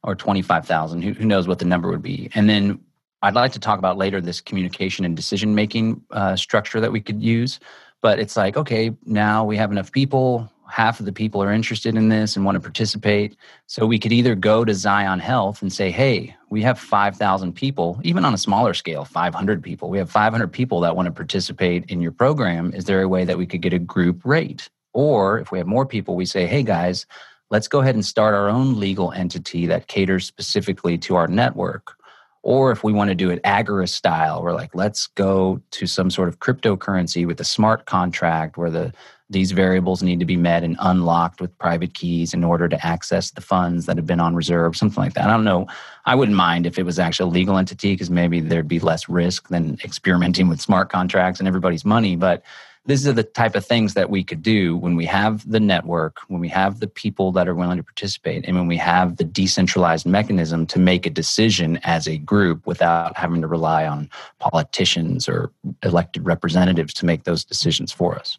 or 0.02 0.14
25,000, 0.14 1.02
who, 1.02 1.12
who, 1.12 1.24
knows 1.24 1.48
what 1.48 1.58
the 1.58 1.64
number 1.64 1.90
would 1.90 2.02
be. 2.02 2.30
And 2.34 2.48
then 2.48 2.80
I'd 3.22 3.34
like 3.34 3.52
to 3.52 3.58
talk 3.58 3.78
about 3.78 3.98
later 3.98 4.20
this 4.20 4.40
communication 4.40 5.04
and 5.04 5.16
decision 5.16 5.54
making 5.54 6.02
uh, 6.10 6.36
structure 6.36 6.80
that 6.80 6.92
we 6.92 7.00
could 7.00 7.22
use. 7.22 7.60
But 8.00 8.18
it's 8.18 8.36
like, 8.36 8.56
okay, 8.56 8.96
now 9.04 9.44
we 9.44 9.56
have 9.56 9.70
enough 9.70 9.92
people, 9.92 10.50
half 10.70 11.00
of 11.00 11.06
the 11.06 11.12
people 11.12 11.42
are 11.42 11.52
interested 11.52 11.96
in 11.96 12.08
this 12.08 12.36
and 12.36 12.44
want 12.44 12.56
to 12.56 12.60
participate. 12.60 13.36
So 13.66 13.86
we 13.86 13.98
could 13.98 14.12
either 14.12 14.34
go 14.34 14.64
to 14.64 14.74
Zion 14.74 15.18
Health 15.18 15.60
and 15.62 15.72
say, 15.72 15.90
hey, 15.90 16.34
we 16.50 16.62
have 16.62 16.78
5,000 16.78 17.52
people, 17.54 18.00
even 18.02 18.24
on 18.24 18.34
a 18.34 18.38
smaller 18.38 18.74
scale, 18.74 19.04
500 19.04 19.62
people. 19.62 19.88
We 19.88 19.98
have 19.98 20.10
500 20.10 20.52
people 20.52 20.80
that 20.80 20.96
want 20.96 21.06
to 21.06 21.12
participate 21.12 21.84
in 21.88 22.00
your 22.00 22.10
program. 22.10 22.74
Is 22.74 22.84
there 22.84 23.02
a 23.02 23.08
way 23.08 23.24
that 23.24 23.38
we 23.38 23.46
could 23.46 23.62
get 23.62 23.72
a 23.72 23.78
group 23.78 24.24
rate? 24.24 24.68
Or 24.92 25.38
if 25.38 25.52
we 25.52 25.58
have 25.58 25.68
more 25.68 25.86
people, 25.86 26.16
we 26.16 26.26
say, 26.26 26.46
hey 26.46 26.64
guys, 26.64 27.06
let's 27.50 27.68
go 27.68 27.80
ahead 27.80 27.94
and 27.94 28.04
start 28.04 28.34
our 28.34 28.48
own 28.48 28.80
legal 28.80 29.12
entity 29.12 29.66
that 29.66 29.86
caters 29.86 30.26
specifically 30.26 30.98
to 30.98 31.14
our 31.14 31.28
network. 31.28 31.94
Or 32.42 32.72
if 32.72 32.82
we 32.82 32.92
want 32.92 33.10
to 33.10 33.14
do 33.14 33.30
it 33.30 33.42
Agorist 33.44 33.90
style, 33.90 34.42
we're 34.42 34.54
like, 34.54 34.74
let's 34.74 35.06
go 35.06 35.60
to 35.72 35.86
some 35.86 36.10
sort 36.10 36.28
of 36.28 36.40
cryptocurrency 36.40 37.26
with 37.26 37.40
a 37.40 37.44
smart 37.44 37.86
contract 37.86 38.56
where 38.56 38.70
the 38.70 38.92
these 39.30 39.52
variables 39.52 40.02
need 40.02 40.18
to 40.18 40.26
be 40.26 40.36
met 40.36 40.64
and 40.64 40.76
unlocked 40.80 41.40
with 41.40 41.56
private 41.58 41.94
keys 41.94 42.34
in 42.34 42.42
order 42.42 42.68
to 42.68 42.86
access 42.86 43.30
the 43.30 43.40
funds 43.40 43.86
that 43.86 43.96
have 43.96 44.06
been 44.06 44.20
on 44.20 44.34
reserve, 44.34 44.76
something 44.76 45.02
like 45.02 45.14
that. 45.14 45.28
I 45.28 45.32
don't 45.32 45.44
know. 45.44 45.68
I 46.04 46.16
wouldn't 46.16 46.36
mind 46.36 46.66
if 46.66 46.78
it 46.78 46.82
was 46.82 46.98
actually 46.98 47.30
a 47.30 47.32
legal 47.32 47.56
entity 47.56 47.94
because 47.94 48.10
maybe 48.10 48.40
there'd 48.40 48.66
be 48.66 48.80
less 48.80 49.08
risk 49.08 49.48
than 49.48 49.78
experimenting 49.84 50.48
with 50.48 50.60
smart 50.60 50.90
contracts 50.90 51.38
and 51.38 51.46
everybody's 51.46 51.84
money. 51.84 52.16
But 52.16 52.42
these 52.86 53.06
are 53.06 53.12
the 53.12 53.22
type 53.22 53.54
of 53.54 53.64
things 53.64 53.94
that 53.94 54.10
we 54.10 54.24
could 54.24 54.42
do 54.42 54.76
when 54.76 54.96
we 54.96 55.04
have 55.06 55.48
the 55.48 55.60
network, 55.60 56.18
when 56.26 56.40
we 56.40 56.48
have 56.48 56.80
the 56.80 56.88
people 56.88 57.30
that 57.32 57.46
are 57.46 57.54
willing 57.54 57.76
to 57.76 57.84
participate, 57.84 58.44
and 58.46 58.56
when 58.56 58.66
we 58.66 58.78
have 58.78 59.16
the 59.16 59.24
decentralized 59.24 60.06
mechanism 60.06 60.66
to 60.66 60.78
make 60.78 61.06
a 61.06 61.10
decision 61.10 61.78
as 61.84 62.08
a 62.08 62.18
group 62.18 62.66
without 62.66 63.16
having 63.16 63.42
to 63.42 63.46
rely 63.46 63.86
on 63.86 64.10
politicians 64.40 65.28
or 65.28 65.52
elected 65.84 66.24
representatives 66.24 66.94
to 66.94 67.06
make 67.06 67.24
those 67.24 67.44
decisions 67.44 67.92
for 67.92 68.18
us. 68.18 68.38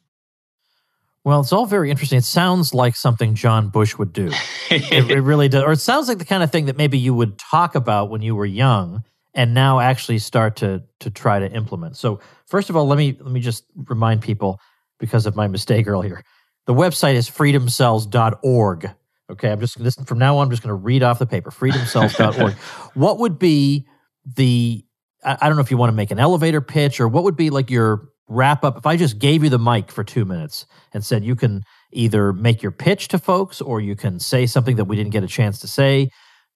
Well, 1.23 1.39
it's 1.41 1.53
all 1.53 1.67
very 1.67 1.91
interesting. 1.91 2.17
It 2.17 2.23
sounds 2.23 2.73
like 2.73 2.95
something 2.95 3.35
John 3.35 3.69
Bush 3.69 3.97
would 3.97 4.11
do. 4.11 4.31
it, 4.71 5.11
it, 5.11 5.21
really 5.21 5.49
does. 5.49 5.63
Or 5.63 5.71
it 5.71 5.79
sounds 5.79 6.07
like 6.07 6.17
the 6.17 6.25
kind 6.25 6.41
of 6.41 6.51
thing 6.51 6.65
that 6.65 6.77
maybe 6.77 6.97
you 6.97 7.13
would 7.13 7.37
talk 7.37 7.75
about 7.75 8.09
when 8.09 8.21
you 8.21 8.35
were 8.35 8.45
young 8.45 9.03
and 9.33 9.53
now 9.53 9.79
actually 9.79 10.19
start 10.19 10.55
to 10.57 10.83
to 10.99 11.09
try 11.09 11.39
to 11.39 11.51
implement. 11.51 11.95
So, 11.95 12.19
first 12.47 12.69
of 12.69 12.75
all, 12.75 12.87
let 12.87 12.97
me 12.97 13.17
let 13.19 13.31
me 13.31 13.39
just 13.39 13.65
remind 13.75 14.21
people 14.21 14.59
because 14.99 15.25
of 15.25 15.35
my 15.35 15.47
mistake 15.47 15.87
earlier. 15.87 16.23
The 16.65 16.73
website 16.73 17.13
is 17.15 17.29
freedomcells.org. 17.29 18.91
Okay, 19.29 19.51
I'm 19.51 19.59
just 19.59 19.81
this 19.81 19.95
from 19.95 20.17
now 20.17 20.37
on 20.37 20.47
I'm 20.47 20.51
just 20.51 20.63
going 20.63 20.69
to 20.69 20.75
read 20.75 21.03
off 21.03 21.19
the 21.19 21.25
paper. 21.27 21.51
freedomcells.org. 21.51 22.53
what 22.95 23.19
would 23.19 23.37
be 23.37 23.87
the 24.25 24.83
I, 25.23 25.37
I 25.41 25.47
don't 25.47 25.55
know 25.55 25.63
if 25.63 25.71
you 25.71 25.77
want 25.77 25.91
to 25.91 25.95
make 25.95 26.11
an 26.11 26.19
elevator 26.19 26.61
pitch 26.61 26.99
or 26.99 27.07
what 27.07 27.23
would 27.23 27.35
be 27.35 27.51
like 27.51 27.69
your 27.69 28.09
wrap 28.31 28.63
up, 28.63 28.77
if 28.77 28.85
I 28.85 28.95
just 28.95 29.19
gave 29.19 29.43
you 29.43 29.49
the 29.49 29.59
mic 29.59 29.91
for 29.91 30.03
two 30.03 30.25
minutes 30.25 30.67
and 30.93 31.03
said 31.03 31.23
you 31.23 31.35
can 31.35 31.63
either 31.91 32.31
make 32.31 32.63
your 32.63 32.71
pitch 32.71 33.09
to 33.09 33.19
folks 33.19 33.59
or 33.61 33.81
you 33.81 33.95
can 33.95 34.19
say 34.19 34.45
something 34.45 34.77
that 34.77 34.85
we 34.85 34.95
didn't 34.95 35.11
get 35.11 35.23
a 35.23 35.27
chance 35.27 35.59
to 35.59 35.67
say, 35.67 36.09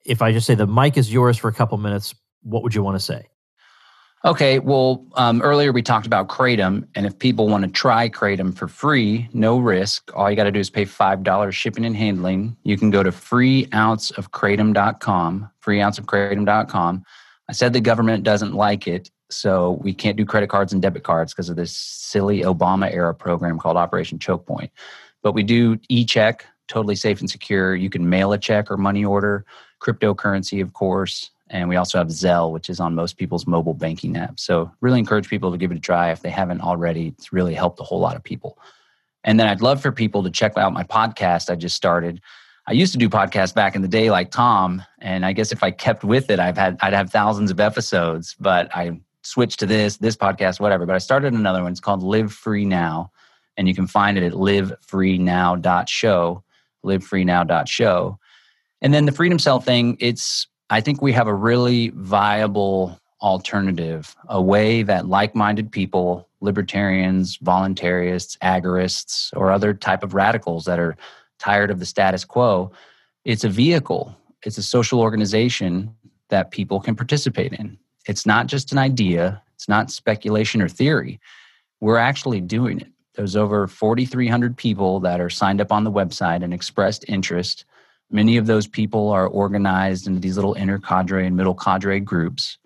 if 0.06 0.22
I 0.22 0.32
just 0.32 0.48
say 0.48 0.56
the 0.56 0.68
mic 0.68 0.96
is 0.98 1.12
yours 1.12 1.38
for 1.38 1.50
a 1.50 1.54
couple 1.54 1.78
minutes, 1.78 2.16
what 2.44 2.64
would 2.64 2.74
you 2.74 2.82
want 2.82 2.96
to 2.96 3.04
say? 3.04 3.28
Okay, 4.24 4.60
well, 4.60 5.06
um, 5.16 5.42
earlier 5.42 5.72
we 5.72 5.84
talked 5.84 6.08
about 6.08 6.30
Kratom, 6.30 6.88
and 6.96 7.06
if 7.06 7.20
people 7.20 7.48
want 7.48 7.64
to 7.64 7.70
try 7.70 8.10
Kratom 8.10 8.56
for 8.56 8.68
free, 8.68 9.30
no 9.34 9.60
risk, 9.60 10.10
all 10.16 10.32
you 10.32 10.36
got 10.36 10.46
to 10.46 10.52
do 10.52 10.60
is 10.60 10.72
pay 10.72 10.86
$5 10.86 11.52
shipping 11.52 11.86
and 11.86 11.96
handling. 11.96 12.58
You 12.64 12.76
can 12.78 12.90
go 12.90 13.04
to 13.04 13.12
freeounceofkratom.com, 13.12 15.50
freeounceofkratom.com 15.64 17.06
I 17.48 17.54
said 17.54 17.74
the 17.74 17.82
government 17.82 18.24
doesn't 18.24 18.54
like 18.54 18.88
it, 18.88 19.12
so 19.30 19.80
we 19.82 19.94
can't 19.94 20.18
do 20.18 20.26
credit 20.26 20.50
cards 20.50 20.74
and 20.74 20.82
debit 20.82 21.04
cards 21.04 21.34
because 21.34 21.50
of 21.50 21.56
this 21.56 21.76
silly 21.76 22.42
Obama 22.42 22.92
era 22.94 23.14
program 23.14 23.60
called 23.60 23.78
Operation 23.78 24.20
Choke 24.20 24.46
Point. 24.46 24.72
But 25.22 25.34
we 25.34 25.44
do 25.44 25.80
e 25.90 26.06
check, 26.06 26.46
totally 26.68 26.96
safe 26.96 27.20
and 27.20 27.30
secure. 27.30 27.76
You 27.76 27.90
can 27.90 28.10
mail 28.10 28.34
a 28.34 28.38
check 28.38 28.70
or 28.70 28.78
money 28.78 29.04
order, 29.04 29.46
cryptocurrency, 29.82 30.62
of 30.62 30.74
course. 30.74 31.32
And 31.50 31.70
we 31.70 31.76
also 31.76 31.98
have 31.98 32.08
Zelle, 32.08 32.52
which 32.52 32.70
is 32.70 32.80
on 32.80 32.96
most 32.96 33.18
people's 33.18 33.46
mobile 33.46 33.76
banking 33.76 34.16
apps. 34.16 34.40
So, 34.40 34.72
really 34.82 35.00
encourage 35.00 35.30
people 35.30 35.52
to 35.52 35.58
give 35.58 35.72
it 35.72 35.78
a 35.78 35.82
try 35.82 36.12
if 36.12 36.22
they 36.22 36.32
haven't 36.32 36.62
already. 36.62 37.08
It's 37.18 37.32
really 37.32 37.54
helped 37.54 37.80
a 37.80 37.84
whole 37.84 38.00
lot 38.00 38.16
of 38.16 38.24
people. 38.24 38.58
And 39.24 39.40
then 39.40 39.48
I'd 39.48 39.62
love 39.62 39.82
for 39.82 39.92
people 39.92 40.24
to 40.24 40.30
check 40.30 40.58
out 40.58 40.74
my 40.74 40.84
podcast 40.84 41.50
I 41.50 41.56
just 41.56 41.76
started. 41.76 42.22
I 42.68 42.74
used 42.74 42.94
to 42.94 42.98
do 42.98 43.10
podcasts 43.10 43.54
back 43.54 43.76
in 43.76 43.84
the 43.84 43.88
day 43.88 44.10
like 44.10 44.32
Tom, 44.32 44.82
and 45.00 45.24
I 45.24 45.34
guess 45.34 45.52
if 45.52 45.62
I 45.62 45.70
kept 45.70 46.04
with 46.04 46.32
it, 46.32 46.40
I've 46.40 46.58
had 46.58 46.78
I'd 46.82 46.94
have 46.94 47.12
thousands 47.12 47.52
of 47.52 47.60
episodes, 47.60 48.36
but 48.40 48.76
I 48.76 49.00
switched 49.26 49.60
to 49.60 49.66
this, 49.66 49.98
this 49.98 50.16
podcast, 50.16 50.60
whatever. 50.60 50.86
But 50.86 50.96
I 50.96 51.00
started 51.00 51.34
another 51.34 51.64
one. 51.64 51.72
It's 51.72 51.82
called 51.82 52.04
Live 52.04 52.32
Free 52.32 52.66
Now. 52.66 53.12
And 53.58 53.68
you 53.68 53.76
can 53.76 53.88
find 53.88 54.18
it 54.18 54.24
at 54.24 54.34
livefreenow.show, 54.34 56.44
livefreenow.show. 56.86 58.20
And 58.82 58.94
then 58.94 59.06
the 59.06 59.12
Freedom 59.12 59.40
Cell 59.40 59.60
thing, 59.60 59.98
it's 60.00 60.48
I 60.70 60.82
think 60.82 61.02
we 61.02 61.14
have 61.14 61.28
a 61.28 61.34
really 61.34 61.90
viable 61.90 63.00
alternative, 63.22 64.16
a 64.28 64.42
way 64.42 64.84
that 64.84 65.08
like-minded 65.08 65.72
people, 65.72 66.28
libertarians, 66.42 67.38
voluntarists, 67.38 68.38
agorists, 68.40 69.32
or 69.36 69.52
other 69.52 69.74
type 69.74 70.04
of 70.04 70.14
radicals 70.14 70.66
that 70.66 70.80
are 70.80 70.98
tired 71.40 71.72
of 71.72 71.80
the 71.80 71.86
status 71.86 72.26
quo, 72.26 72.72
it's 73.24 73.44
a 73.44 73.50
vehicle. 73.50 74.16
It's 74.44 74.58
a 74.58 74.64
social 74.64 75.02
organization 75.02 75.96
that 76.30 76.52
people 76.52 76.80
can 76.80 76.96
participate 76.96 77.54
in. 77.54 77.78
It's 78.08 78.26
not 78.26 78.48
just 78.48 78.72
an 78.72 78.78
idea, 78.78 79.42
it's 79.56 79.68
not 79.68 79.92
speculation 79.92 80.62
or 80.62 80.70
theory. 80.70 81.20
We're 81.82 81.98
actually 81.98 82.42
doing 82.42 82.82
it. 82.82 82.88
There's 83.16 83.36
over 83.36 83.68
4,300 83.68 84.58
people 84.58 85.00
that 85.02 85.22
are 85.22 85.30
signed 85.30 85.62
up 85.62 85.72
on 85.72 85.84
the 85.84 85.92
website 85.92 86.44
and 86.44 86.54
expressed 86.54 87.06
interest. 87.08 87.66
Many 88.12 88.38
of 88.38 88.46
those 88.46 88.68
people 88.68 89.10
are 89.10 89.28
organized 89.28 90.08
into 90.08 90.20
these 90.20 90.36
little 90.36 90.54
inner 90.54 90.80
cadre 90.80 91.26
and 91.26 91.36
middle 91.36 91.56
cadre 91.56 92.00
groups. 92.00 92.58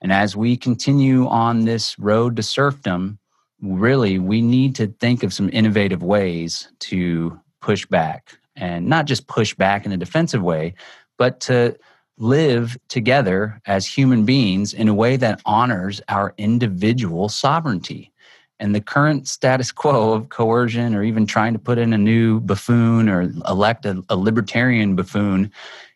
And 0.00 0.12
as 0.12 0.36
we 0.36 0.56
continue 0.56 1.26
on 1.26 1.64
this 1.64 1.98
road 1.98 2.36
to 2.36 2.42
serfdom, 2.42 3.18
really, 3.62 4.18
we 4.18 4.42
need 4.42 4.74
to 4.76 4.88
think 5.00 5.22
of 5.22 5.32
some 5.32 5.48
innovative 5.52 6.02
ways 6.02 6.68
to 6.80 7.40
push 7.60 7.86
back 7.86 8.36
and 8.56 8.86
not 8.86 9.06
just 9.06 9.26
push 9.26 9.54
back 9.54 9.86
in 9.86 9.92
a 9.92 9.96
defensive 9.96 10.42
way, 10.42 10.74
but 11.16 11.40
to 11.40 11.76
live 12.18 12.78
together 12.88 13.60
as 13.66 13.86
human 13.86 14.24
beings 14.24 14.72
in 14.72 14.88
a 14.88 14.94
way 14.94 15.16
that 15.16 15.40
honors 15.44 16.00
our 16.08 16.34
individual 16.38 17.28
sovereignty. 17.28 18.12
And 18.60 18.74
the 18.74 18.80
current 18.80 19.26
status 19.26 19.72
quo 19.72 20.12
of 20.12 20.28
coercion 20.28 20.94
or 20.94 21.02
even 21.02 21.26
trying 21.26 21.52
to 21.54 21.58
put 21.58 21.78
in 21.78 21.92
a 21.92 21.98
new 21.98 22.40
buffoon 22.40 23.08
or 23.08 23.22
elect 23.48 23.84
a, 23.84 24.02
a 24.08 24.16
libertarian 24.16 24.94
buffoon 24.94 25.50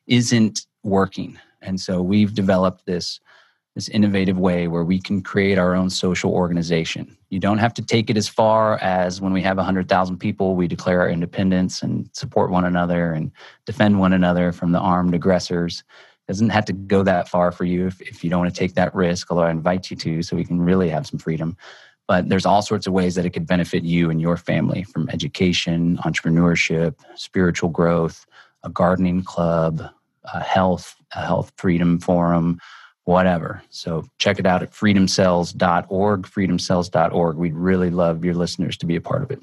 isn't 0.07 0.67
working. 0.83 1.39
And 1.63 1.81
so 1.81 2.03
we've 2.03 2.35
developed 2.35 2.85
this 2.87 3.21
this 3.79 3.89
innovative 3.91 4.37
way 4.37 4.67
where 4.67 4.83
we 4.83 4.99
can 5.01 5.23
create 5.23 5.57
our 5.57 5.77
own 5.77 5.89
social 5.89 6.33
organization. 6.33 7.17
You 7.31 7.39
don't 7.39 7.59
have 7.59 7.73
to 7.75 7.83
take 7.83 8.11
it 8.11 8.17
as 8.17 8.27
far 8.27 8.77
as 8.79 9.21
when 9.21 9.33
we 9.33 9.41
have 9.43 9.57
100,000 9.57 10.19
people, 10.19 10.57
we 10.57 10.67
declare 10.67 11.03
our 11.03 11.09
independence 11.09 11.81
and 11.81 12.11
support 12.13 12.51
one 12.51 12.65
another 12.65 13.13
and 13.13 13.31
defend 13.67 14.01
one 14.01 14.13
another 14.13 14.51
from 14.51 14.73
the 14.73 14.81
armed 14.81 15.15
aggressors 15.15 15.85
doesn't 16.29 16.51
have 16.51 16.67
to 16.67 16.73
go 16.73 17.03
that 17.03 17.29
far 17.29 17.51
for 17.51 17.65
you 17.65 17.87
if, 17.87 18.01
if 18.03 18.23
you 18.23 18.31
don't 18.31 18.41
want 18.41 18.55
to 18.55 18.59
take 18.59 18.75
that 18.75 18.95
risk, 18.95 19.31
although 19.31 19.45
I 19.45 19.51
invite 19.51 19.91
you 19.91 19.97
to 19.97 20.23
so 20.23 20.37
we 20.37 20.45
can 20.45 20.61
really 20.61 20.91
have 20.91 21.07
some 21.07 21.19
freedom. 21.19 21.57
But 22.07 22.29
there's 22.29 22.47
all 22.47 22.63
sorts 22.63 22.87
of 22.87 22.93
ways 22.93 23.15
that 23.15 23.27
it 23.27 23.31
could 23.31 23.47
benefit 23.47 23.83
you 23.83 24.11
and 24.11 24.21
your 24.21 24.37
family 24.37 24.83
from 24.83 25.09
education, 25.11 25.99
entrepreneurship, 26.05 26.95
spiritual 27.17 27.71
growth, 27.71 28.27
a 28.63 28.69
gardening 28.69 29.25
club, 29.25 29.83
a 30.33 30.43
health, 30.43 30.97
a 31.13 31.25
health 31.25 31.53
freedom 31.57 31.99
forum, 31.99 32.61
whatever. 33.05 33.63
So 33.71 34.05
check 34.19 34.39
it 34.39 34.47
out 34.47 34.63
at 34.63 34.73
freedomcells.org, 34.73 36.23
freedomcells.org. 36.23 37.37
We'd 37.37 37.55
really 37.55 37.91
love 37.91 38.25
your 38.25 38.35
listeners 38.35 38.77
to 38.79 38.87
be 38.87 38.97
a 38.97 39.01
part 39.01 39.23
of 39.23 39.31
it. 39.31 39.43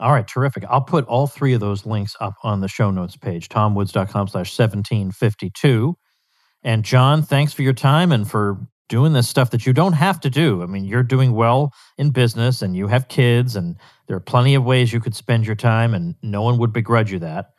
All 0.00 0.12
right, 0.12 0.26
terrific. 0.26 0.64
I'll 0.68 0.82
put 0.82 1.06
all 1.06 1.26
three 1.26 1.54
of 1.54 1.60
those 1.60 1.86
links 1.86 2.16
up 2.20 2.34
on 2.42 2.60
the 2.60 2.68
show 2.68 2.90
notes 2.90 3.16
page, 3.16 3.48
tomwoods.com 3.48 4.28
slash 4.28 4.58
1752. 4.58 5.96
And 6.62 6.84
John, 6.84 7.22
thanks 7.22 7.52
for 7.52 7.62
your 7.62 7.72
time 7.74 8.10
and 8.10 8.28
for 8.28 8.66
doing 8.88 9.12
this 9.12 9.28
stuff 9.28 9.50
that 9.50 9.66
you 9.66 9.72
don't 9.72 9.92
have 9.92 10.20
to 10.20 10.30
do. 10.30 10.62
I 10.62 10.66
mean, 10.66 10.84
you're 10.84 11.02
doing 11.02 11.32
well 11.32 11.72
in 11.96 12.10
business 12.10 12.60
and 12.62 12.76
you 12.76 12.88
have 12.88 13.08
kids, 13.08 13.56
and 13.56 13.76
there 14.06 14.16
are 14.16 14.20
plenty 14.20 14.54
of 14.54 14.64
ways 14.64 14.92
you 14.92 15.00
could 15.00 15.14
spend 15.14 15.46
your 15.46 15.56
time, 15.56 15.94
and 15.94 16.14
no 16.22 16.42
one 16.42 16.58
would 16.58 16.72
begrudge 16.72 17.12
you 17.12 17.20
that. 17.20 17.50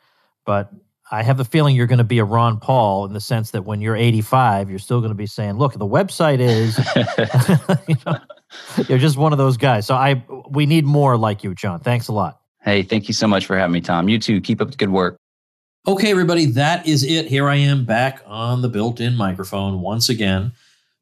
But 0.44 0.70
I 1.10 1.22
have 1.22 1.40
a 1.40 1.44
feeling 1.44 1.76
you're 1.76 1.86
going 1.86 1.98
to 1.98 2.04
be 2.04 2.18
a 2.18 2.24
Ron 2.24 2.58
Paul 2.58 3.06
in 3.06 3.12
the 3.12 3.20
sense 3.20 3.52
that 3.52 3.64
when 3.64 3.80
you're 3.80 3.96
85, 3.96 4.70
you're 4.70 4.78
still 4.78 5.00
going 5.00 5.10
to 5.10 5.16
be 5.16 5.26
saying, 5.26 5.56
look, 5.56 5.72
the 5.72 5.86
website 5.86 6.40
is, 6.40 6.78
you 7.88 7.96
know, 8.04 8.18
you're 8.88 8.98
just 8.98 9.16
one 9.16 9.32
of 9.32 9.38
those 9.38 9.56
guys. 9.56 9.86
So 9.86 9.94
I 9.94 10.24
we 10.50 10.66
need 10.66 10.84
more 10.84 11.16
like 11.16 11.44
you, 11.44 11.54
John. 11.54 11.80
Thanks 11.80 12.08
a 12.08 12.12
lot. 12.12 12.40
Hey, 12.62 12.82
thank 12.82 13.08
you 13.08 13.14
so 13.14 13.28
much 13.28 13.46
for 13.46 13.56
having 13.56 13.72
me, 13.72 13.80
Tom. 13.80 14.08
You 14.08 14.18
too. 14.18 14.40
Keep 14.40 14.60
up 14.60 14.70
the 14.70 14.76
good 14.76 14.90
work. 14.90 15.16
Okay, 15.88 16.10
everybody, 16.10 16.46
that 16.46 16.84
is 16.84 17.04
it. 17.04 17.26
Here 17.26 17.48
I 17.48 17.54
am 17.54 17.84
back 17.84 18.20
on 18.26 18.60
the 18.60 18.68
built 18.68 19.00
in 19.00 19.14
microphone 19.14 19.80
once 19.80 20.08
again 20.08 20.52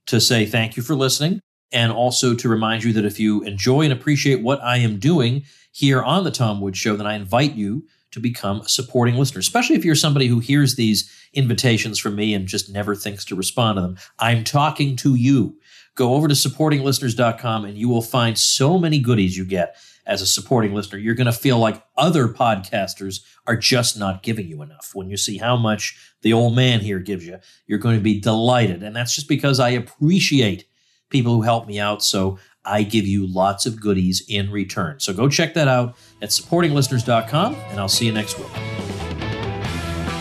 to 0.07 0.21
say 0.21 0.45
thank 0.45 0.77
you 0.77 0.83
for 0.83 0.95
listening 0.95 1.41
and 1.73 1.91
also 1.91 2.35
to 2.35 2.49
remind 2.51 2.85
you 2.85 2.93
that 2.93 3.07
if 3.07 3.19
you 3.19 3.43
enjoy 3.45 3.83
and 3.83 3.93
appreciate 3.95 4.43
what 4.43 4.63
I 4.63 4.77
am 4.77 4.99
doing 4.99 5.45
here 5.73 6.03
on 6.03 6.25
the 6.25 6.31
Tom 6.31 6.61
Woods 6.61 6.77
Show, 6.77 6.97
then 6.97 7.07
I 7.07 7.15
invite 7.15 7.55
you 7.55 7.87
to 8.11 8.21
become 8.21 8.61
a 8.61 8.69
supporting 8.69 9.17
listener, 9.17 9.41
especially 9.41 9.75
if 9.75 9.85
you're 9.85 9.95
somebody 9.95 10.27
who 10.27 10.39
hears 10.39 10.77
these 10.77 11.11
invitations 11.33 11.99
from 11.99 12.15
me 12.15 12.33
and 12.33 12.47
just 12.47 12.71
never 12.71 12.95
thinks 12.95 13.25
to 13.25 13.35
respond 13.35 13.77
to 13.77 13.83
them. 13.83 13.97
I'm 14.19 14.45
talking 14.45 14.97
to 14.97 15.15
you 15.17 15.59
go 15.95 16.15
over 16.15 16.29
to 16.29 16.35
supportinglisteners.com 16.35 17.65
and 17.65 17.79
you 17.79 17.89
will 17.89 18.03
find 18.03 18.39
so 18.39 18.79
many 18.79 18.99
goodies 18.99 19.37
you 19.37 19.45
get 19.45 19.77
as 20.07 20.21
a 20.21 20.27
supporting 20.27 20.75
listener. 20.75 20.99
You're 20.99 21.15
going 21.15 21.27
to 21.27 21.33
feel 21.33 21.59
like 21.59 21.83
other 21.97 22.29
podcasters 22.29 23.21
are 23.47 23.57
just 23.57 23.99
not 23.99 24.23
giving 24.23 24.49
you 24.49 24.63
enough. 24.63 24.91
When 24.95 25.09
you 25.09 25.17
see 25.17 25.39
how 25.39 25.57
much 25.57 26.15
the 26.23 26.33
old 26.33 26.55
man 26.55 26.81
here 26.81 26.99
gives 26.99 27.27
you, 27.27 27.39
you're 27.67 27.79
going 27.79 27.97
to 27.97 28.03
be 28.03 28.21
delighted. 28.21 28.83
And 28.83 28.95
that's 28.95 29.15
just 29.15 29.29
because 29.29 29.61
I 29.61 29.71
appreciate 29.71 30.67
people 31.11 31.35
who 31.35 31.43
help 31.43 31.67
me 31.67 31.79
out. 31.79 32.03
So 32.03 32.39
I 32.65 32.83
give 32.83 33.07
you 33.07 33.27
lots 33.27 33.67
of 33.67 33.81
goodies 33.81 34.25
in 34.29 34.51
return. 34.51 35.01
So 35.01 35.13
go 35.13 35.29
check 35.29 35.55
that 35.55 35.69
out 35.69 35.97
at 36.23 36.31
supportinglisteners.com 36.31 37.55
and 37.55 37.81
I'll 37.81 37.89
see 37.89 38.07
you 38.07 38.13
next 38.13 38.39
week. 38.39 38.94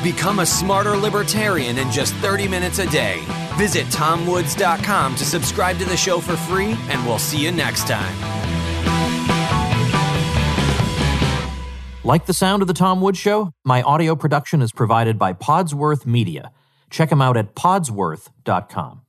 Become 0.04 0.39
a 0.39 0.46
smarter 0.46 0.98
libertarian 0.98 1.78
in 1.78 1.89
just 1.89 2.13
30 2.16 2.48
minutes 2.50 2.80
a 2.80 2.89
day. 2.89 3.24
Visit 3.58 3.88
tomwoods.com 3.88 5.16
to 5.16 5.26
subscribe 5.26 5.78
to 5.80 5.86
the 5.86 5.96
show 5.96 6.20
for 6.20 6.36
free, 6.36 6.76
and 6.89 7.06
we'll 7.06 7.20
see 7.20 7.42
you 7.42 7.52
next 7.52 7.88
time. 7.88 8.13
Like 12.04 12.26
the 12.26 12.34
sound 12.34 12.62
of 12.62 12.68
The 12.68 12.74
Tom 12.74 13.00
Woods 13.00 13.18
Show? 13.18 13.52
My 13.63 13.82
audio 13.82 14.13
production 14.13 14.62
is 14.62 14.74
provided 14.74 15.18
by 15.18 15.32
Podsworth 15.32 16.06
Media. 16.06 16.52
Check 16.89 17.10
them 17.10 17.22
out 17.22 17.38
at 17.38 17.56
podsworth.com. 17.56 19.03